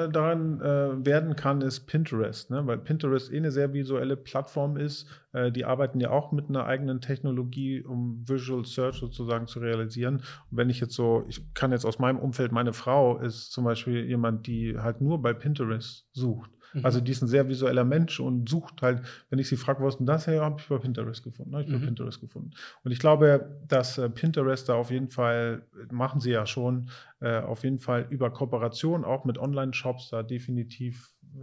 daran 0.10 0.62
äh, 0.62 1.06
werden 1.06 1.36
kann, 1.36 1.62
ist 1.62 1.82
Pinterest, 1.82 2.50
ne? 2.52 2.65
weil 2.65 2.78
Pinterest 2.78 3.32
eh 3.32 3.38
eine 3.38 3.52
sehr 3.52 3.74
visuelle 3.74 4.15
Plattform 4.15 4.78
ist. 4.78 5.08
Äh, 5.34 5.52
die 5.52 5.65
arbeiten 5.65 6.00
ja 6.00 6.12
auch 6.12 6.32
mit 6.32 6.50
einer 6.50 6.65
eigenen 6.65 7.02
Technologie, 7.02 7.84
um 7.84 8.24
Visual 8.28 8.65
Search 8.65 8.98
sozusagen 8.98 9.48
zu 9.48 9.60
realisieren. 9.60 10.17
Und 10.52 10.58
wenn 10.58 10.69
ich 10.69 10.80
jetzt 10.80 10.93
so, 10.93 11.26
ich 11.28 11.54
kann 11.54 11.72
jetzt 11.72 11.86
aus 11.86 12.00
meinem 12.00 12.19
Umfeld, 12.19 12.52
meine 12.52 12.74
Frau 12.74 13.17
ist 13.19 13.52
zum 13.52 13.65
Beispiel 13.65 14.06
jemand, 14.06 14.48
die 14.48 14.78
halt 14.78 15.02
nur 15.02 15.22
bei 15.22 15.34
Pinterest 15.34 16.08
sucht. 16.13 16.52
Mhm. 16.74 16.86
Also 16.86 17.02
die 17.02 17.12
ist 17.12 17.22
ein 17.22 17.28
sehr 17.28 17.48
visueller 17.48 17.84
Mensch 17.84 18.20
und 18.20 18.48
sucht 18.50 18.82
halt, 18.82 19.02
wenn 19.30 19.40
ich 19.40 19.48
sie 19.50 19.58
frage, 19.58 19.82
wo 19.82 19.88
ist 19.88 19.98
denn 19.98 20.06
das 20.06 20.28
her, 20.28 20.42
habe 20.42 20.60
ich 20.60 20.68
bei 20.68 20.78
Pinterest 20.78 21.24
gefunden. 21.24 21.54
Habe 21.54 21.64
ich 21.64 21.70
bei 21.72 21.78
Mhm. 21.78 21.86
Pinterest 21.86 22.20
gefunden. 22.22 22.52
Und 22.84 22.92
ich 22.92 23.00
glaube, 23.00 23.58
dass 23.68 23.98
äh, 23.98 24.10
Pinterest 24.10 24.70
da 24.70 24.76
auf 24.76 24.92
jeden 24.92 25.10
Fall, 25.10 25.64
machen 25.92 26.22
sie 26.22 26.32
ja 26.32 26.46
schon, 26.46 26.90
äh, 27.22 27.40
auf 27.40 27.64
jeden 27.64 27.80
Fall 27.80 28.08
über 28.10 28.30
Kooperation 28.32 29.04
auch 29.06 29.26
mit 29.26 29.38
Online-Shops 29.38 30.10
da 30.10 30.24
definitiv 30.24 31.12
äh, 31.36 31.38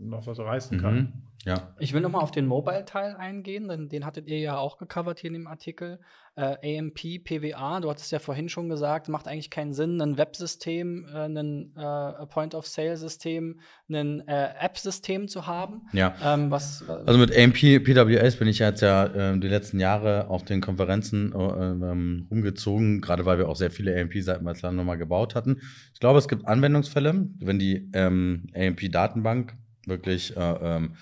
noch 0.00 0.26
was 0.26 0.38
reißen 0.38 0.80
kann. 0.80 0.94
mhm. 0.94 1.12
Ja. 1.46 1.74
Ich 1.78 1.94
will 1.94 2.02
noch 2.02 2.10
mal 2.10 2.18
auf 2.20 2.32
den 2.32 2.46
Mobile-Teil 2.46 3.16
eingehen, 3.16 3.68
denn 3.68 3.88
den 3.88 4.04
hattet 4.04 4.26
ihr 4.26 4.38
ja 4.38 4.58
auch 4.58 4.76
gecovert 4.76 5.20
hier 5.20 5.28
in 5.28 5.34
dem 5.34 5.46
Artikel. 5.46 5.98
Äh, 6.40 6.78
AMP, 6.78 7.22
PWA, 7.24 7.80
du 7.80 7.90
hattest 7.90 8.10
ja 8.12 8.18
vorhin 8.18 8.48
schon 8.48 8.68
gesagt, 8.68 9.08
macht 9.08 9.28
eigentlich 9.28 9.50
keinen 9.50 9.74
Sinn, 9.74 10.00
ein 10.00 10.16
Websystem, 10.16 11.06
äh, 11.12 11.26
ein 11.26 11.76
äh, 11.76 12.26
Point-of-Sale-System, 12.26 13.60
ein 13.90 14.26
äh, 14.26 14.48
App-System 14.58 15.28
zu 15.28 15.46
haben. 15.46 15.82
Ja. 15.92 16.14
Ähm, 16.24 16.50
was, 16.50 16.88
also 16.88 17.18
mit 17.18 17.36
AMP, 17.36 17.84
PWS 17.84 18.36
bin 18.36 18.48
ich 18.48 18.58
jetzt 18.58 18.80
ja 18.80 19.04
äh, 19.04 19.38
die 19.38 19.48
letzten 19.48 19.80
Jahre 19.80 20.28
auf 20.30 20.44
den 20.44 20.62
Konferenzen 20.62 21.32
äh, 21.32 21.36
ähm, 21.36 22.26
umgezogen, 22.30 23.02
gerade 23.02 23.26
weil 23.26 23.38
wir 23.38 23.48
auch 23.48 23.56
sehr 23.56 23.70
viele 23.70 23.98
AMP-Seiten 24.00 24.48
als 24.48 24.62
Land 24.62 24.76
nochmal 24.76 24.98
gebaut 24.98 25.34
hatten. 25.34 25.60
Ich 25.92 26.00
glaube, 26.00 26.18
es 26.18 26.28
gibt 26.28 26.46
Anwendungsfälle, 26.46 27.28
wenn 27.38 27.58
die 27.58 27.90
ähm, 27.92 28.46
AMP-Datenbank 28.54 29.54
wirklich 29.86 30.36
äh, 30.36 30.40
ähm, 30.40 30.94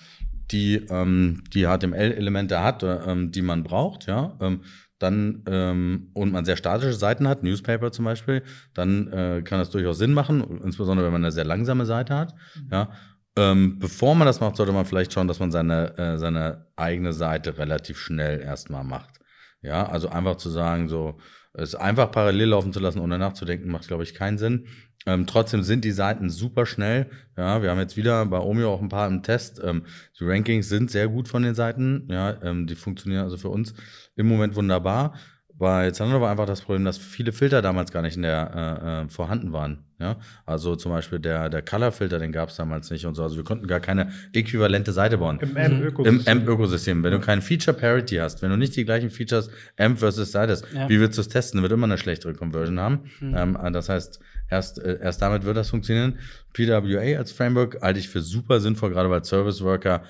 die 0.51 0.85
ähm, 0.89 1.43
die 1.53 1.65
HTML-Elemente 1.65 2.61
hat, 2.61 2.83
ähm, 2.83 3.31
die 3.31 3.41
man 3.41 3.63
braucht, 3.63 4.07
ja, 4.07 4.37
ähm, 4.41 4.61
dann 4.99 5.43
ähm, 5.47 6.09
und 6.13 6.31
man 6.31 6.45
sehr 6.45 6.57
statische 6.57 6.93
Seiten 6.93 7.27
hat, 7.27 7.41
Newspaper 7.43 7.91
zum 7.91 8.05
Beispiel, 8.05 8.43
dann 8.73 9.07
äh, 9.11 9.41
kann 9.43 9.59
das 9.59 9.69
durchaus 9.69 9.97
Sinn 9.97 10.13
machen, 10.13 10.43
insbesondere 10.63 11.05
wenn 11.07 11.13
man 11.13 11.23
eine 11.23 11.31
sehr 11.31 11.45
langsame 11.45 11.85
Seite 11.85 12.15
hat. 12.15 12.35
Mhm. 12.55 12.69
Ja. 12.71 12.91
Ähm, 13.37 13.79
bevor 13.79 14.15
man 14.15 14.25
das 14.25 14.41
macht, 14.41 14.57
sollte 14.57 14.73
man 14.73 14.85
vielleicht 14.85 15.13
schauen, 15.13 15.29
dass 15.29 15.39
man 15.39 15.51
seine, 15.51 15.97
äh, 15.97 16.17
seine 16.17 16.65
eigene 16.75 17.13
Seite 17.13 17.57
relativ 17.57 17.97
schnell 17.97 18.41
erstmal 18.41 18.83
macht. 18.83 19.19
Ja, 19.61 19.87
also 19.87 20.09
einfach 20.09 20.35
zu 20.35 20.49
sagen, 20.49 20.89
so, 20.89 21.17
es 21.53 21.75
einfach 21.75 22.11
parallel 22.11 22.49
laufen 22.49 22.73
zu 22.73 22.79
lassen, 22.79 22.99
ohne 22.99 23.17
nachzudenken, 23.17 23.71
macht, 23.71 23.87
glaube 23.87 24.03
ich, 24.03 24.13
keinen 24.13 24.37
Sinn. 24.37 24.67
Ähm, 25.09 25.25
trotzdem 25.25 25.63
sind 25.63 25.85
die 25.85 25.91
Seiten 25.91 26.29
super 26.29 26.67
schnell. 26.67 27.09
Ja, 27.35 27.63
wir 27.63 27.71
haben 27.71 27.79
jetzt 27.79 27.97
wieder 27.97 28.23
bei 28.27 28.37
Omio 28.39 28.71
auch 28.71 28.81
ein 28.81 28.89
paar 28.89 29.07
im 29.07 29.23
Test. 29.23 29.59
Ähm, 29.63 29.85
die 30.19 30.23
Rankings 30.23 30.69
sind 30.69 30.91
sehr 30.91 31.07
gut 31.07 31.27
von 31.27 31.41
den 31.41 31.55
Seiten. 31.55 32.07
Ja, 32.11 32.37
ähm, 32.43 32.67
die 32.67 32.75
funktionieren 32.75 33.23
also 33.23 33.35
für 33.37 33.49
uns 33.49 33.73
im 34.15 34.27
Moment 34.27 34.55
wunderbar. 34.55 35.15
Bei 35.51 35.89
Zalando 35.89 36.21
war 36.21 36.29
einfach 36.29 36.45
das 36.45 36.61
Problem, 36.61 36.85
dass 36.85 36.99
viele 36.99 37.31
Filter 37.31 37.63
damals 37.63 37.91
gar 37.91 38.03
nicht 38.03 38.17
in 38.17 38.21
der 38.21 38.51
äh, 38.55 39.05
äh, 39.05 39.09
vorhanden 39.09 39.51
waren. 39.51 39.88
Ja, 39.99 40.15
also 40.45 40.77
zum 40.77 40.93
Beispiel 40.93 41.19
der 41.19 41.49
der 41.49 41.61
Color-Filter, 41.61 42.19
den 42.19 42.31
gab 42.31 42.49
es 42.49 42.55
damals 42.55 42.89
nicht 42.89 43.05
und 43.05 43.15
so. 43.15 43.23
Also 43.23 43.35
wir 43.35 43.43
konnten 43.43 43.67
gar 43.67 43.81
keine 43.81 44.11
äquivalente 44.31 44.93
Seite 44.93 45.17
bauen. 45.17 45.39
Im 45.41 45.57
AMP-Ökosystem. 45.57 46.05
Im 46.05 46.27
AMP-Ökosystem. 46.27 47.03
Wenn 47.03 47.11
du 47.11 47.19
kein 47.19 47.41
Feature 47.41 47.75
Parity 47.75 48.15
hast, 48.15 48.41
wenn 48.41 48.49
du 48.49 48.55
nicht 48.55 48.77
die 48.77 48.85
gleichen 48.85 49.09
Features 49.09 49.49
AMP 49.77 49.99
versus 49.99 50.33
hast, 50.33 50.65
ja. 50.73 50.87
wie 50.87 51.01
willst 51.01 51.17
du 51.17 51.21
es 51.21 51.27
testen? 51.27 51.61
Wird 51.61 51.73
immer 51.73 51.85
eine 51.85 51.97
schlechtere 51.97 52.33
Conversion 52.33 52.79
haben. 52.79 53.09
Mhm. 53.19 53.35
Ähm, 53.35 53.73
das 53.73 53.89
heißt, 53.89 54.21
erst 54.49 54.79
äh, 54.79 54.99
erst 55.01 55.21
damit 55.21 55.43
wird 55.43 55.57
das 55.57 55.69
funktionieren. 55.69 56.17
PWA 56.53 57.17
als 57.17 57.33
Framework 57.33 57.81
halte 57.81 57.99
ich 57.99 58.07
für 58.07 58.21
super 58.21 58.61
sinnvoll, 58.61 58.91
gerade 58.91 59.09
weil 59.09 59.25
Service 59.25 59.61
Worker 59.61 60.03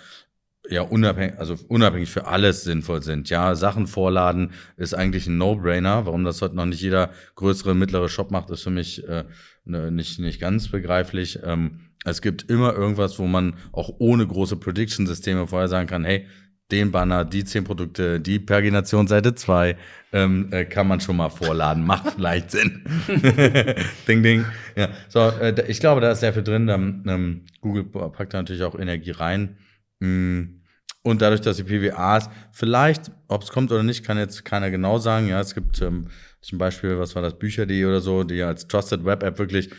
ja 0.69 0.81
unabhängig, 0.81 1.39
also 1.39 1.55
unabhängig 1.67 2.09
für 2.09 2.27
alles 2.27 2.63
sinnvoll 2.63 3.01
sind. 3.01 3.29
Ja, 3.29 3.55
Sachen 3.55 3.87
vorladen 3.87 4.51
ist 4.77 4.93
eigentlich 4.93 5.27
ein 5.27 5.37
No-Brainer. 5.37 6.05
Warum 6.05 6.23
das 6.23 6.41
heute 6.41 6.55
noch 6.55 6.65
nicht 6.65 6.81
jeder 6.81 7.11
größere, 7.35 7.73
mittlere 7.73 8.09
Shop 8.09 8.31
macht, 8.31 8.49
ist 8.49 8.63
für 8.63 8.69
mich 8.69 9.07
äh, 9.07 9.25
nicht, 9.69 10.19
nicht 10.19 10.39
ganz 10.39 10.67
begreiflich. 10.67 11.39
Ähm, 11.43 11.81
es 12.05 12.21
gibt 12.21 12.49
immer 12.49 12.73
irgendwas, 12.73 13.19
wo 13.19 13.27
man 13.27 13.55
auch 13.71 13.91
ohne 13.99 14.25
große 14.25 14.57
Prediction-Systeme 14.57 15.47
vorher 15.47 15.67
sagen 15.67 15.87
kann, 15.87 16.05
hey, 16.05 16.25
den 16.71 16.91
Banner, 16.91 17.25
die 17.25 17.43
zehn 17.43 17.63
Produkte, 17.63 18.19
die 18.19 18.39
Perginationsseite 18.39 19.33
2 19.33 19.75
ähm, 20.13 20.49
äh, 20.51 20.65
kann 20.65 20.87
man 20.87 20.99
schon 20.99 21.17
mal 21.17 21.29
vorladen. 21.29 21.83
Macht 21.83 22.11
vielleicht 22.15 22.51
Sinn. 22.51 22.83
ding, 24.07 24.23
ding. 24.23 24.45
Ja, 24.75 24.89
so, 25.07 25.19
äh, 25.19 25.65
ich 25.67 25.79
glaube, 25.79 26.01
da 26.01 26.11
ist 26.11 26.19
sehr 26.19 26.33
viel 26.33 26.43
drin. 26.43 26.69
Ähm, 26.69 27.45
Google 27.61 27.85
packt 27.85 28.33
da 28.33 28.37
natürlich 28.39 28.63
auch 28.63 28.77
Energie 28.77 29.11
rein. 29.11 29.57
Mm. 29.99 30.59
Und 31.01 31.21
dadurch, 31.21 31.41
dass 31.41 31.57
die 31.57 31.63
PWAs 31.63 32.29
vielleicht, 32.51 33.09
ob 33.29 33.41
es 33.41 33.49
kommt 33.49 33.71
oder 33.71 33.83
nicht, 33.83 34.03
kann 34.03 34.17
jetzt 34.17 34.43
keiner 34.43 34.69
genau 34.69 34.99
sagen. 34.99 35.29
Ja, 35.29 35.39
es 35.39 35.55
gibt 35.55 35.81
ähm, 35.81 36.07
zum 36.41 36.57
Beispiel, 36.57 36.97
was 36.97 37.15
war 37.15 37.21
das, 37.21 37.37
Bücher.de 37.37 37.85
oder 37.85 38.01
so, 38.01 38.23
die 38.23 38.41
als 38.41 38.67
Trusted 38.67 39.05
Web 39.05 39.23
App 39.23 39.39
wirklich 39.39 39.69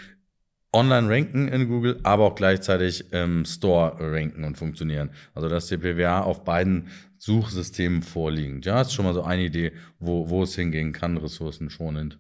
online 0.73 1.09
ranken 1.09 1.49
in 1.49 1.69
Google, 1.69 1.99
aber 2.05 2.25
auch 2.25 2.35
gleichzeitig 2.35 3.13
im 3.13 3.45
Store 3.45 3.97
ranken 3.99 4.45
und 4.45 4.57
funktionieren. 4.57 5.11
Also 5.35 5.49
dass 5.49 5.67
die 5.67 5.79
PWA 5.79 6.23
auf 6.23 6.45
beiden 6.45 6.89
Suchsystemen 7.19 8.03
vorliegen. 8.03 8.63
Ja, 8.63 8.81
ist 8.83 8.93
schon 8.93 9.05
mal 9.05 9.15
so 9.15 9.23
eine 9.23 9.43
Idee, 9.43 9.73
wo, 9.99 10.31
wo 10.31 10.45
es 10.45 10.55
hingehen 10.55 10.93
kann, 10.93 11.17
ressourcenschonend. 11.17 12.19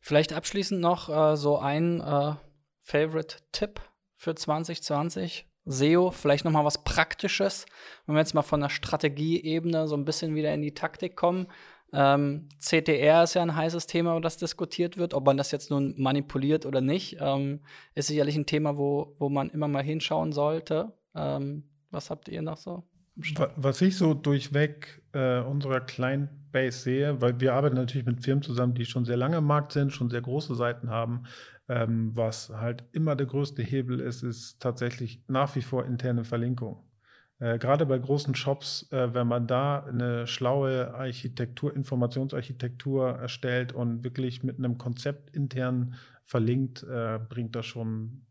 Vielleicht 0.00 0.32
abschließend 0.32 0.80
noch 0.80 1.08
äh, 1.08 1.36
so 1.36 1.58
ein 1.58 2.00
äh, 2.00 2.34
Favorite-Tipp 2.82 3.80
für 4.16 4.34
2020 4.34 5.46
SEO, 5.64 6.10
vielleicht 6.10 6.44
noch 6.44 6.50
mal 6.50 6.64
was 6.64 6.82
Praktisches, 6.82 7.66
wenn 8.06 8.16
wir 8.16 8.20
jetzt 8.20 8.34
mal 8.34 8.42
von 8.42 8.60
der 8.60 8.68
Strategieebene 8.68 9.86
so 9.86 9.96
ein 9.96 10.04
bisschen 10.04 10.34
wieder 10.34 10.52
in 10.52 10.62
die 10.62 10.74
Taktik 10.74 11.14
kommen. 11.14 11.46
Ähm, 11.92 12.48
CTR 12.58 13.24
ist 13.24 13.34
ja 13.34 13.42
ein 13.42 13.54
heißes 13.54 13.86
Thema, 13.86 14.18
das 14.20 14.38
diskutiert 14.38 14.96
wird. 14.96 15.14
Ob 15.14 15.26
man 15.26 15.36
das 15.36 15.50
jetzt 15.50 15.70
nun 15.70 15.94
manipuliert 15.98 16.64
oder 16.64 16.80
nicht, 16.80 17.18
ähm, 17.20 17.60
ist 17.94 18.06
sicherlich 18.06 18.36
ein 18.36 18.46
Thema, 18.46 18.76
wo, 18.78 19.14
wo 19.18 19.28
man 19.28 19.50
immer 19.50 19.68
mal 19.68 19.82
hinschauen 19.82 20.32
sollte. 20.32 20.92
Ähm, 21.14 21.64
was 21.90 22.10
habt 22.10 22.28
ihr 22.28 22.42
noch 22.42 22.56
so? 22.56 22.84
Was 23.56 23.82
ich 23.82 23.98
so 23.98 24.14
durchweg 24.14 25.02
äh, 25.12 25.40
unserer 25.40 25.80
Client-Base 25.80 26.78
sehe, 26.78 27.20
weil 27.20 27.38
wir 27.40 27.52
arbeiten 27.52 27.76
natürlich 27.76 28.06
mit 28.06 28.24
Firmen 28.24 28.42
zusammen, 28.42 28.74
die 28.74 28.86
schon 28.86 29.04
sehr 29.04 29.18
lange 29.18 29.36
im 29.36 29.44
Markt 29.44 29.72
sind, 29.72 29.92
schon 29.92 30.08
sehr 30.08 30.22
große 30.22 30.54
Seiten 30.54 30.88
haben, 30.88 31.24
ähm, 31.68 32.12
was 32.14 32.48
halt 32.48 32.84
immer 32.92 33.14
der 33.14 33.26
größte 33.26 33.62
Hebel 33.62 34.00
ist, 34.00 34.22
ist 34.22 34.60
tatsächlich 34.60 35.22
nach 35.28 35.54
wie 35.56 35.62
vor 35.62 35.84
interne 35.84 36.24
Verlinkung. 36.24 36.82
Äh, 37.42 37.58
gerade 37.58 37.86
bei 37.86 37.98
großen 37.98 38.36
Shops, 38.36 38.86
äh, 38.92 39.14
wenn 39.14 39.26
man 39.26 39.48
da 39.48 39.84
eine 39.84 40.28
schlaue 40.28 40.94
Architektur, 40.94 41.74
Informationsarchitektur 41.74 43.18
erstellt 43.18 43.72
und 43.72 44.04
wirklich 44.04 44.44
mit 44.44 44.58
einem 44.58 44.78
Konzept 44.78 45.34
intern 45.34 45.94
verlinkt, 46.24 46.84
äh, 46.84 47.18
bringt 47.28 47.56
das 47.56 47.66
schon 47.66 48.22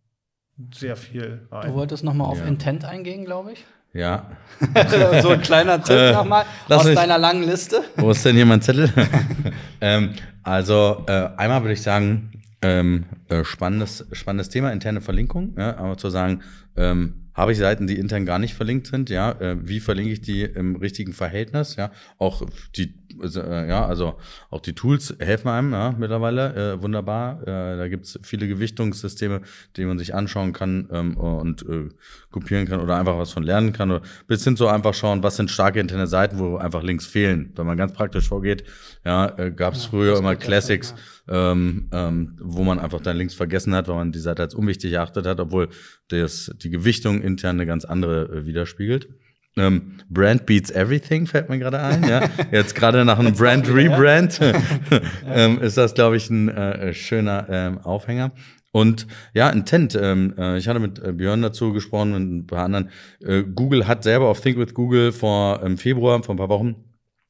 sehr 0.73 0.95
viel 0.95 1.45
ein. 1.51 1.71
Du 1.71 1.73
wolltest 1.73 2.05
nochmal 2.05 2.27
auf 2.27 2.39
ja. 2.39 2.45
Intent 2.45 2.85
eingehen, 2.85 3.25
glaube 3.25 3.51
ich. 3.51 3.65
Ja. 3.91 4.29
so 5.21 5.31
ein 5.31 5.41
kleiner 5.41 5.83
Tipp 5.83 5.97
äh, 5.97 6.13
nochmal 6.13 6.45
aus 6.69 6.85
mich, 6.85 6.95
deiner 6.95 7.17
langen 7.17 7.43
Liste. 7.43 7.81
Wo 7.97 8.11
ist 8.11 8.23
denn 8.23 8.37
hier 8.37 8.45
mein 8.45 8.61
Zettel? 8.61 8.89
ähm, 9.81 10.13
also 10.41 11.03
äh, 11.07 11.31
einmal 11.35 11.63
würde 11.63 11.73
ich 11.73 11.81
sagen, 11.81 12.31
ähm, 12.61 13.03
äh, 13.27 13.43
spannendes, 13.43 14.07
spannendes 14.13 14.47
Thema, 14.47 14.71
interne 14.71 15.01
Verlinkung, 15.01 15.53
ja, 15.57 15.75
aber 15.75 15.97
zu 15.97 16.09
sagen, 16.09 16.43
ähm, 16.77 17.20
habe 17.33 17.53
ich 17.53 17.57
Seiten, 17.57 17.87
die 17.87 17.97
intern 17.97 18.25
gar 18.25 18.39
nicht 18.39 18.53
verlinkt 18.53 18.87
sind, 18.87 19.09
ja, 19.09 19.31
äh, 19.39 19.57
wie 19.61 19.79
verlinke 19.79 20.11
ich 20.11 20.21
die 20.21 20.43
im 20.43 20.75
richtigen 20.75 21.13
Verhältnis, 21.13 21.75
ja, 21.75 21.91
auch 22.17 22.43
die, 22.75 23.00
ja, 23.19 23.85
also 23.85 24.15
auch 24.49 24.61
die 24.61 24.73
Tools 24.73 25.15
helfen 25.19 25.49
einem, 25.49 25.73
ja, 25.73 25.95
mittlerweile, 25.97 26.73
äh, 26.73 26.81
wunderbar, 26.81 27.41
äh, 27.41 27.77
da 27.77 27.87
gibt's 27.87 28.19
viele 28.21 28.47
Gewichtungssysteme, 28.47 29.41
die 29.75 29.85
man 29.85 29.97
sich 29.97 30.13
anschauen 30.13 30.53
kann 30.53 30.89
ähm, 30.91 31.17
und 31.17 31.63
äh, 31.63 31.89
kopieren 32.31 32.67
kann 32.67 32.79
oder 32.79 32.97
einfach 32.97 33.17
was 33.17 33.31
von 33.31 33.43
lernen 33.43 33.73
kann, 33.73 33.91
oder 33.91 34.01
bis 34.27 34.43
hin 34.43 34.57
zu 34.57 34.67
einfach 34.67 34.93
schauen, 34.93 35.23
was 35.23 35.35
sind 35.35 35.51
starke 35.51 35.79
interne 35.79 36.07
Seiten, 36.07 36.39
wo 36.39 36.57
einfach 36.57 36.83
Links 36.83 37.05
fehlen, 37.05 37.51
wenn 37.55 37.65
man 37.65 37.77
ganz 37.77 37.93
praktisch 37.93 38.27
vorgeht, 38.27 38.63
ja, 39.05 39.37
äh, 39.37 39.51
gab 39.51 39.73
es 39.73 39.83
ja, 39.83 39.89
früher 39.89 40.17
immer 40.17 40.35
Classics, 40.35 40.89
sein, 40.89 40.97
ja. 41.27 41.51
ähm, 41.51 41.89
ähm, 41.91 42.35
wo 42.39 42.63
man 42.63 42.79
einfach 42.79 43.01
dann 43.01 43.17
links 43.17 43.33
vergessen 43.33 43.73
hat, 43.75 43.87
weil 43.87 43.95
man 43.95 44.11
die 44.11 44.19
Seite 44.19 44.41
als 44.41 44.55
unwichtig 44.55 44.93
erachtet 44.93 45.25
hat, 45.25 45.39
obwohl 45.39 45.69
das, 46.09 46.51
die 46.57 46.69
Gewichtung 46.69 47.21
intern 47.21 47.57
eine 47.57 47.65
ganz 47.65 47.85
andere 47.85 48.25
äh, 48.25 48.45
widerspiegelt. 48.45 49.09
Ähm, 49.57 49.97
Brand 50.09 50.45
beats 50.45 50.71
everything 50.71 51.27
fällt 51.27 51.49
mir 51.49 51.59
gerade 51.59 51.79
ein. 51.79 52.07
Ja, 52.07 52.29
jetzt 52.51 52.75
gerade 52.75 53.03
nach 53.05 53.19
einem 53.19 53.33
Brand 53.33 53.67
Rebrand 53.67 54.39
ähm, 55.25 55.61
ist 55.61 55.77
das, 55.77 55.93
glaube 55.93 56.17
ich, 56.17 56.29
ein 56.29 56.49
äh, 56.49 56.93
schöner 56.93 57.47
ähm, 57.49 57.77
Aufhänger. 57.79 58.31
Und 58.71 59.07
ja, 59.33 59.49
Intent. 59.49 59.95
Ähm, 60.01 60.33
äh, 60.37 60.57
ich 60.57 60.67
hatte 60.67 60.79
mit 60.79 60.99
äh, 60.99 61.11
Björn 61.11 61.41
dazu 61.41 61.73
gesprochen 61.73 62.13
und 62.13 62.37
ein 62.37 62.47
paar 62.47 62.63
anderen. 62.63 62.89
Äh, 63.19 63.43
Google 63.43 63.87
hat 63.87 64.03
selber 64.03 64.29
auf 64.29 64.41
Think 64.41 64.57
with 64.57 64.73
Google 64.73 65.11
vor 65.11 65.61
im 65.63 65.77
Februar, 65.77 66.23
vor 66.23 66.35
ein 66.35 66.37
paar 66.37 66.49
Wochen, 66.49 66.75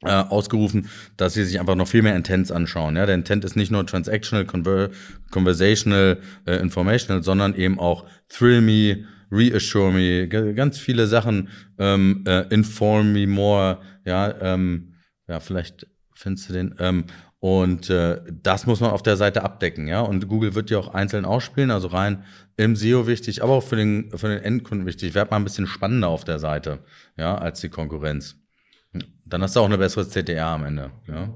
äh, 0.04 0.12
ausgerufen, 0.12 0.90
dass 1.18 1.34
sie 1.34 1.44
sich 1.44 1.60
einfach 1.60 1.76
noch 1.76 1.88
viel 1.88 2.04
mehr 2.04 2.16
Intents 2.16 2.52
anschauen. 2.52 2.96
Ja, 2.96 3.06
der 3.06 3.16
Intent 3.16 3.44
ist 3.46 3.56
nicht 3.56 3.72
nur 3.72 3.86
transactional, 3.86 4.46
conver 4.46 4.90
conversational, 5.32 6.20
äh, 6.46 6.58
informational, 6.58 7.24
sondern 7.24 7.56
eben 7.56 7.80
auch 7.80 8.06
thrill 8.30 8.62
me, 8.62 9.06
reassure 9.32 9.92
me, 9.92 10.28
ganz 10.28 10.78
viele 10.78 11.08
Sachen, 11.08 11.50
ähm, 11.80 12.24
äh, 12.28 12.48
inform 12.54 13.14
me 13.14 13.28
more, 13.28 13.80
ja, 14.06 14.34
ähm, 14.42 14.94
ja, 15.28 15.40
vielleicht 15.40 15.88
findest 16.14 16.50
du 16.50 16.54
den, 16.54 16.76
ähm, 16.80 17.06
und 17.42 17.90
äh, 17.90 18.22
das 18.44 18.68
muss 18.68 18.82
man 18.82 18.92
auf 18.92 19.02
der 19.02 19.18
Seite 19.18 19.44
abdecken, 19.44 19.88
ja. 19.88 20.02
Und 20.02 20.28
Google 20.28 20.54
wird 20.54 20.70
ja 20.70 20.78
auch 20.78 20.94
einzeln 20.94 21.26
ausspielen, 21.26 21.72
also 21.72 21.88
rein 21.88 22.24
im 22.56 22.76
SEO 22.76 23.08
wichtig, 23.08 23.42
aber 23.42 23.54
auch 23.54 23.64
für 23.64 23.76
den, 23.76 24.12
für 24.16 24.28
den 24.28 24.44
Endkunden 24.44 24.86
wichtig. 24.86 25.16
Werd 25.16 25.32
mal 25.32 25.38
ein 25.38 25.44
bisschen 25.44 25.66
spannender 25.66 26.10
auf 26.10 26.24
der 26.24 26.38
Seite, 26.38 26.84
ja, 27.18 27.36
als 27.36 27.60
die 27.60 27.70
Konkurrenz. 27.70 28.41
Dann 29.32 29.42
hast 29.42 29.56
du 29.56 29.62
auch 29.62 29.66
eine 29.66 29.78
bessere 29.78 30.06
CTR 30.06 30.46
am 30.46 30.66
Ende. 30.66 30.92
Ja. 31.08 31.30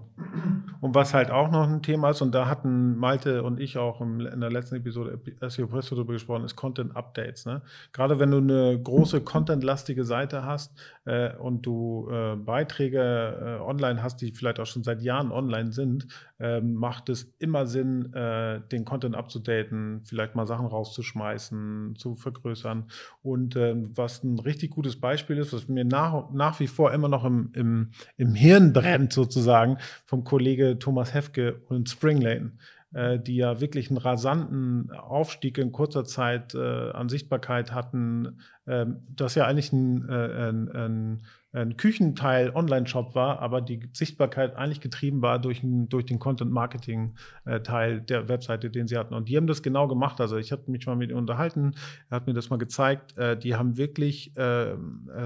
Und 0.81 0.93
was 0.93 1.13
halt 1.13 1.31
auch 1.31 1.49
noch 1.49 1.67
ein 1.67 1.81
Thema 1.81 2.09
ist, 2.09 2.21
und 2.21 2.35
da 2.35 2.47
hatten 2.47 2.97
Malte 2.97 3.41
und 3.41 3.59
ich 3.59 3.77
auch 3.77 4.01
in 4.01 4.19
der 4.19 4.51
letzten 4.51 4.75
Episode 4.75 5.19
SEO 5.47 5.67
Presto 5.67 5.95
darüber 5.95 6.13
gesprochen, 6.13 6.43
ist 6.43 6.55
Content 6.55 6.95
Updates. 6.95 7.45
Ne? 7.45 7.61
Gerade 7.93 8.19
wenn 8.19 8.31
du 8.31 8.37
eine 8.37 8.79
große 8.81 9.21
contentlastige 9.21 10.03
Seite 10.03 10.43
hast 10.43 10.73
äh, 11.05 11.35
und 11.37 11.65
du 11.65 12.09
äh, 12.11 12.35
Beiträge 12.35 12.99
äh, 12.99 13.63
online 13.63 14.03
hast, 14.03 14.17
die 14.21 14.31
vielleicht 14.31 14.59
auch 14.59 14.65
schon 14.65 14.83
seit 14.83 15.01
Jahren 15.01 15.31
online 15.31 15.71
sind, 15.71 16.07
ähm, 16.37 16.75
macht 16.75 17.09
es 17.09 17.33
immer 17.39 17.65
Sinn, 17.65 18.13
äh, 18.13 18.59
den 18.71 18.83
Content 18.83 19.15
abzudaten, 19.15 20.01
vielleicht 20.03 20.35
mal 20.35 20.45
Sachen 20.45 20.65
rauszuschmeißen, 20.65 21.95
zu 21.97 22.15
vergrößern. 22.15 22.85
Und 23.23 23.55
ähm, 23.55 23.91
was 23.95 24.23
ein 24.23 24.39
richtig 24.39 24.71
gutes 24.71 24.99
Beispiel 24.99 25.37
ist, 25.37 25.53
was 25.53 25.67
mir 25.67 25.85
nach, 25.85 26.29
nach 26.31 26.59
wie 26.59 26.67
vor 26.67 26.93
immer 26.93 27.07
noch 27.07 27.23
im, 27.23 27.51
im, 27.53 27.84
im 28.17 28.35
Hirn 28.35 28.73
brennt, 28.73 29.13
sozusagen, 29.13 29.77
vom 30.05 30.23
Kollege 30.23 30.79
Thomas 30.79 31.13
Hefke 31.13 31.61
und 31.69 31.89
Springlane 31.89 32.53
äh, 32.95 33.19
die 33.19 33.35
ja 33.35 33.59
wirklich 33.59 33.89
einen 33.89 33.97
rasanten 33.97 34.89
Aufstieg 34.91 35.57
in 35.57 35.71
kurzer 35.71 36.05
Zeit 36.05 36.55
äh, 36.55 36.91
an 36.91 37.09
Sichtbarkeit 37.09 37.73
hatten, 37.73 38.39
ähm, 38.67 39.03
das 39.09 39.35
ja 39.35 39.45
eigentlich 39.45 39.73
ein, 39.73 40.07
äh, 40.07 40.49
ein, 40.49 40.69
ein 40.71 41.21
ein 41.55 41.77
Küchenteil 41.77 42.51
Online-Shop 42.53 43.15
war, 43.15 43.39
aber 43.39 43.61
die 43.61 43.89
Sichtbarkeit 43.93 44.55
eigentlich 44.55 44.81
getrieben 44.81 45.21
war 45.21 45.39
durch, 45.39 45.63
ein, 45.63 45.87
durch 45.87 46.05
den 46.05 46.19
Content-Marketing-Teil 46.19 48.01
der 48.01 48.27
Webseite, 48.27 48.69
den 48.69 48.87
sie 48.87 48.97
hatten. 48.97 49.13
Und 49.13 49.29
die 49.29 49.37
haben 49.37 49.47
das 49.47 49.63
genau 49.63 49.87
gemacht. 49.87 50.19
Also 50.19 50.37
ich 50.37 50.51
habe 50.51 50.69
mich 50.69 50.85
mal 50.85 50.95
mit 50.95 51.09
ihnen 51.09 51.19
unterhalten, 51.19 51.75
er 52.09 52.17
hat 52.17 52.27
mir 52.27 52.33
das 52.33 52.49
mal 52.49 52.57
gezeigt. 52.57 53.17
Äh, 53.17 53.37
die 53.37 53.55
haben 53.55 53.77
wirklich 53.77 54.35
äh, 54.37 54.71
äh, 54.71 54.75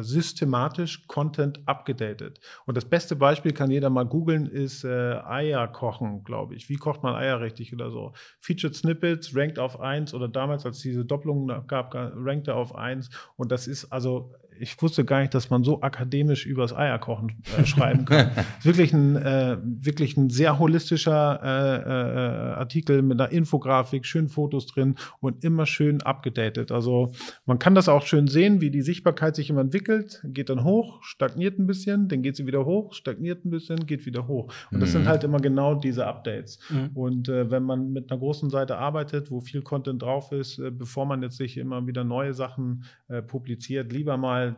systematisch 0.02 1.08
Content 1.08 1.62
abgedatet. 1.66 2.40
Und 2.66 2.78
das 2.78 2.86
beste 2.86 3.16
Beispiel 3.16 3.54
kann 3.54 3.72
jeder 3.72 3.90
mal 3.90 4.06
googeln, 4.06 4.46
ist 4.46 4.84
äh, 4.84 4.90
Eier 4.90 5.68
kochen, 5.68 6.24
glaube 6.24 6.56
ich. 6.56 6.70
Wie 6.70 6.78
kocht 6.78 7.02
man 7.02 7.16
Eier 7.16 7.42
richtig 7.42 7.74
oder 7.74 7.90
so? 7.90 8.14
Featured 8.40 8.76
Snippets, 8.76 9.36
ranked 9.36 9.58
auf 9.58 9.80
1 9.80 10.14
oder 10.14 10.28
damals, 10.28 10.66
als 10.66 10.78
es 10.78 10.84
diese 10.84 11.06
Doppelung 11.06 11.48
gab, 11.68 11.94
rankte 11.96 12.54
auf 12.54 12.76
1. 12.76 13.10
Und 13.36 13.52
das 13.52 13.68
ist 13.68 13.92
also 13.92 14.34
ich 14.60 14.82
wusste 14.82 15.06
gar 15.06 15.22
nicht, 15.22 15.34
dass 15.34 15.50
man 15.50 15.64
so 15.64 15.82
akademisch 15.82 16.46
übers 16.46 16.76
Eierkochen 16.76 17.42
äh, 17.58 17.66
schreiben 17.66 18.06
kann. 18.06 18.32
wirklich 18.62 18.94
ein 18.94 19.16
äh, 19.16 19.58
wirklich 19.64 20.18
ein 20.18 20.30
sehr 20.30 20.60
holistischer 20.60 21.40
äh, 21.44 22.54
äh, 22.54 22.54
Artikel 22.56 23.02
mit 23.02 23.20
einer 23.20 23.32
Infografik, 23.32 24.06
schön 24.06 24.28
Fotos 24.28 24.68
drin 24.68 24.96
und 25.20 25.44
immer 25.44 25.66
schön 25.66 26.02
abgedatet. 26.02 26.72
Also 26.72 27.12
man 27.46 27.60
kann 27.60 27.76
das 27.76 27.90
auch 27.90 28.06
schön 28.06 28.28
sehen, 28.28 28.62
wie 28.62 28.72
die 28.72 28.82
Sichtbarkeit 28.82 29.36
sich 29.36 29.50
immer 29.50 29.62
entwickelt, 29.62 30.22
geht 30.26 30.50
dann 30.50 30.64
hoch, 30.64 31.04
stagniert 31.04 31.60
ein 31.60 31.68
bisschen, 31.68 32.08
dann 32.08 32.22
geht 32.22 32.36
sie 32.36 32.46
wieder 32.46 32.66
hoch, 32.66 32.94
stagniert 32.94 33.46
ein 33.46 33.50
bisschen, 33.50 33.86
geht 33.86 34.06
wieder 34.06 34.28
hoch. 34.28 34.54
Und 34.72 34.82
das 34.82 34.90
mhm. 34.90 34.94
sind 34.94 35.08
halt 35.08 35.24
immer 35.24 35.40
genau 35.40 35.76
diese 35.76 36.06
Updates. 36.06 36.60
Mhm. 36.70 36.90
Und 36.94 37.30
äh, 37.30 37.50
wenn 37.50 37.64
man 37.64 37.92
mit 37.92 38.12
einer 38.12 38.20
großen 38.20 38.50
Seite 38.50 38.78
arbeitet, 38.78 39.32
wo 39.32 39.42
viel 39.42 39.62
Content 39.62 40.02
drauf 40.02 40.32
ist, 40.32 40.60
äh, 40.60 40.72
bevor 40.72 41.06
man 41.06 41.22
jetzt 41.22 41.38
sich 41.38 41.58
immer 41.58 41.86
wieder 41.88 42.04
neue 42.04 42.34
Sachen 42.34 42.84
äh, 43.08 43.22
publiziert, 43.22 43.92
lieber 43.92 44.18
mal 44.18 44.49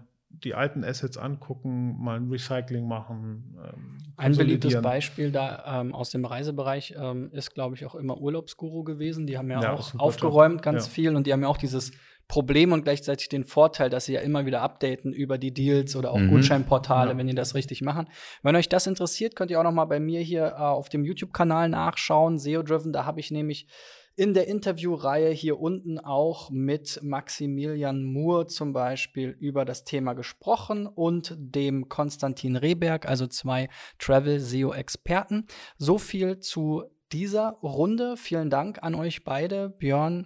die 0.43 0.55
alten 0.55 0.83
Assets 0.83 1.17
angucken, 1.17 2.01
mal 2.01 2.17
ein 2.17 2.29
Recycling 2.29 2.87
machen. 2.87 3.57
Ähm, 3.63 3.97
ein 4.17 4.35
beliebtes 4.35 4.81
Beispiel 4.81 5.31
da 5.31 5.81
ähm, 5.81 5.93
aus 5.93 6.09
dem 6.09 6.25
Reisebereich 6.25 6.95
ähm, 6.97 7.29
ist, 7.31 7.53
glaube 7.53 7.75
ich, 7.75 7.85
auch 7.85 7.95
immer 7.95 8.17
Urlaubsguru 8.17 8.83
gewesen. 8.83 9.27
Die 9.27 9.37
haben 9.37 9.49
ja, 9.49 9.61
ja 9.61 9.73
auch 9.73 9.93
aufgeräumt 9.99 10.55
Job. 10.55 10.61
ganz 10.63 10.87
ja. 10.87 10.91
viel 10.91 11.15
und 11.15 11.27
die 11.27 11.33
haben 11.33 11.41
ja 11.41 11.47
auch 11.47 11.57
dieses 11.57 11.91
Problem 12.27 12.71
und 12.71 12.83
gleichzeitig 12.83 13.27
den 13.27 13.43
Vorteil, 13.43 13.89
dass 13.89 14.05
sie 14.05 14.13
ja 14.13 14.21
immer 14.21 14.45
wieder 14.45 14.61
updaten 14.61 15.11
über 15.11 15.37
die 15.37 15.53
Deals 15.53 15.95
oder 15.95 16.11
auch 16.11 16.19
mhm. 16.19 16.29
Gutscheinportale, 16.29 17.11
ja. 17.11 17.17
wenn 17.17 17.27
die 17.27 17.35
das 17.35 17.55
richtig 17.55 17.81
machen. 17.81 18.07
Wenn 18.41 18.55
euch 18.55 18.69
das 18.69 18.87
interessiert, 18.87 19.35
könnt 19.35 19.51
ihr 19.51 19.59
auch 19.59 19.65
noch 19.65 19.73
mal 19.73 19.85
bei 19.85 19.99
mir 19.99 20.21
hier 20.21 20.45
äh, 20.45 20.53
auf 20.53 20.87
dem 20.87 21.03
YouTube-Kanal 21.03 21.67
nachschauen, 21.69 22.39
SEO 22.39 22.63
Driven. 22.63 22.93
Da 22.93 23.05
habe 23.05 23.19
ich 23.19 23.31
nämlich 23.31 23.67
in 24.15 24.33
der 24.33 24.47
Interviewreihe 24.47 25.31
hier 25.31 25.59
unten 25.59 25.99
auch 25.99 26.49
mit 26.49 26.99
Maximilian 27.01 28.03
Moore 28.03 28.47
zum 28.47 28.73
Beispiel 28.73 29.29
über 29.39 29.65
das 29.65 29.83
Thema 29.83 30.13
gesprochen 30.13 30.87
und 30.87 31.35
dem 31.37 31.89
Konstantin 31.89 32.55
Rehberg, 32.55 33.07
also 33.07 33.27
zwei 33.27 33.69
Travel-SEO-Experten. 33.99 35.47
So 35.77 35.97
viel 35.97 36.39
zu 36.39 36.83
dieser 37.11 37.57
Runde. 37.63 38.17
Vielen 38.17 38.49
Dank 38.49 38.83
an 38.83 38.95
euch 38.95 39.23
beide, 39.23 39.69
Björn 39.69 40.25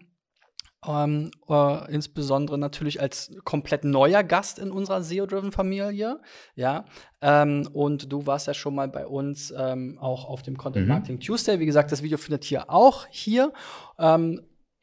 ähm, 0.87 1.31
äh, 1.49 1.91
insbesondere 1.93 2.57
natürlich 2.57 3.01
als 3.01 3.31
komplett 3.43 3.83
neuer 3.83 4.23
Gast 4.23 4.59
in 4.59 4.71
unserer 4.71 5.01
SEO-Driven-Familie. 5.01 6.19
Ja, 6.55 6.85
ähm, 7.21 7.67
und 7.73 8.11
du 8.11 8.25
warst 8.25 8.47
ja 8.47 8.53
schon 8.53 8.75
mal 8.75 8.87
bei 8.87 9.07
uns 9.07 9.53
ähm, 9.57 9.97
auch 9.99 10.25
auf 10.25 10.41
dem 10.41 10.57
Content 10.57 10.85
mhm. 10.85 10.93
Marketing 10.93 11.15
mhm. 11.15 11.21
Tuesday. 11.21 11.59
Wie 11.59 11.65
gesagt, 11.65 11.91
das 11.91 12.03
Video 12.03 12.17
findet 12.17 12.49
ihr 12.51 12.69
auch 12.69 13.07
hier. 13.09 13.51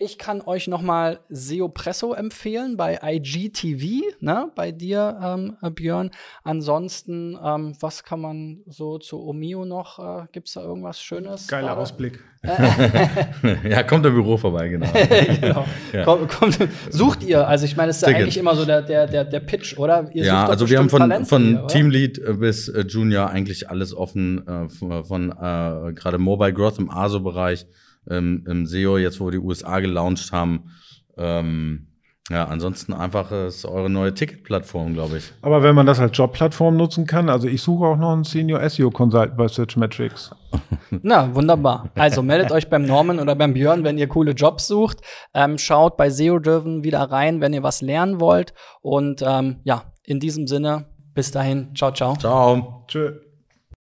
Ich 0.04 0.18
kann 0.18 0.40
euch 0.40 0.66
noch 0.66 0.82
mal 0.82 1.20
SEO 1.28 1.68
Presso 1.68 2.12
empfehlen 2.12 2.76
bei 2.76 2.98
IGTV, 3.02 4.02
ne, 4.20 4.50
bei 4.56 4.72
dir, 4.72 5.18
ähm, 5.22 5.56
Björn. 5.74 6.10
Ansonsten, 6.42 7.38
ähm, 7.42 7.76
was 7.78 8.02
kann 8.02 8.20
man 8.20 8.62
so 8.66 8.98
zu 8.98 9.22
Omio 9.22 9.64
noch? 9.64 9.98
Äh, 10.00 10.26
Gibt 10.32 10.48
es 10.48 10.54
da 10.54 10.62
irgendwas 10.62 11.00
Schönes? 11.00 11.46
Geiler 11.46 11.78
Ausblick. 11.78 12.18
ja, 13.68 13.84
kommt 13.84 14.04
im 14.04 14.14
Büro 14.14 14.36
vorbei, 14.36 14.68
genau. 14.68 14.88
genau. 15.40 15.64
Ja. 15.92 16.04
Kommt, 16.04 16.28
kommt, 16.28 16.58
sucht 16.90 17.22
ihr, 17.22 17.46
also 17.46 17.64
ich 17.64 17.76
meine, 17.76 17.90
es 17.90 18.02
ist 18.02 18.08
ja 18.08 18.16
eigentlich 18.16 18.38
immer 18.38 18.56
so 18.56 18.64
der, 18.64 18.82
der, 18.82 19.06
der, 19.06 19.24
der 19.24 19.40
Pitch, 19.40 19.78
oder? 19.78 20.10
Ihr 20.12 20.24
ja, 20.24 20.46
also 20.48 20.68
wir 20.68 20.78
haben 20.78 20.90
von, 20.90 21.02
Talente 21.02 21.26
von 21.26 21.46
hier, 21.46 21.66
Teamlead 21.68 22.40
bis 22.40 22.68
äh, 22.68 22.80
Junior 22.80 23.30
eigentlich 23.30 23.70
alles 23.70 23.94
offen, 23.94 24.44
äh, 24.48 24.68
von, 24.68 25.04
von 25.04 25.30
äh, 25.30 25.92
gerade 25.92 26.18
Mobile 26.18 26.52
Growth 26.52 26.80
im 26.80 26.90
ASO-Bereich 26.90 27.66
ähm, 28.08 28.44
im 28.46 28.66
SEO, 28.66 28.98
jetzt 28.98 29.20
wo 29.20 29.26
wir 29.26 29.32
die 29.32 29.38
USA 29.38 29.80
gelauncht 29.80 30.32
haben. 30.32 30.70
Ähm, 31.16 31.88
ja, 32.30 32.44
ansonsten 32.44 32.92
einfach 32.92 33.32
äh, 33.32 33.48
ist 33.48 33.64
eure 33.66 33.90
neue 33.90 34.14
Ticketplattform, 34.14 34.94
glaube 34.94 35.18
ich. 35.18 35.32
Aber 35.42 35.62
wenn 35.62 35.74
man 35.74 35.86
das 35.86 35.98
als 35.98 36.16
Jobplattform 36.16 36.76
nutzen 36.76 37.04
kann, 37.06 37.28
also 37.28 37.48
ich 37.48 37.60
suche 37.60 37.84
auch 37.84 37.96
noch 37.96 38.12
einen 38.12 38.24
Senior 38.24 38.66
SEO 38.70 38.90
Consultant 38.90 39.36
bei 39.36 39.48
Searchmetrics. 39.48 40.30
Na, 41.02 41.34
wunderbar. 41.34 41.90
Also 41.96 42.22
meldet 42.22 42.52
euch 42.52 42.70
beim 42.70 42.84
Norman 42.84 43.18
oder 43.18 43.34
beim 43.34 43.54
Björn, 43.54 43.82
wenn 43.82 43.98
ihr 43.98 44.06
coole 44.06 44.32
Jobs 44.32 44.68
sucht. 44.68 45.00
Ähm, 45.34 45.58
schaut 45.58 45.96
bei 45.96 46.10
SEO 46.10 46.38
Driven 46.38 46.84
wieder 46.84 47.00
rein, 47.00 47.40
wenn 47.40 47.52
ihr 47.52 47.64
was 47.64 47.82
lernen 47.82 48.20
wollt. 48.20 48.54
Und 48.82 49.22
ähm, 49.26 49.56
ja, 49.64 49.92
in 50.04 50.20
diesem 50.20 50.46
Sinne, 50.46 50.86
bis 51.14 51.32
dahin. 51.32 51.74
Ciao, 51.74 51.92
ciao. 51.92 52.16
Ciao. 52.16 52.84
Tschö. 52.86 53.31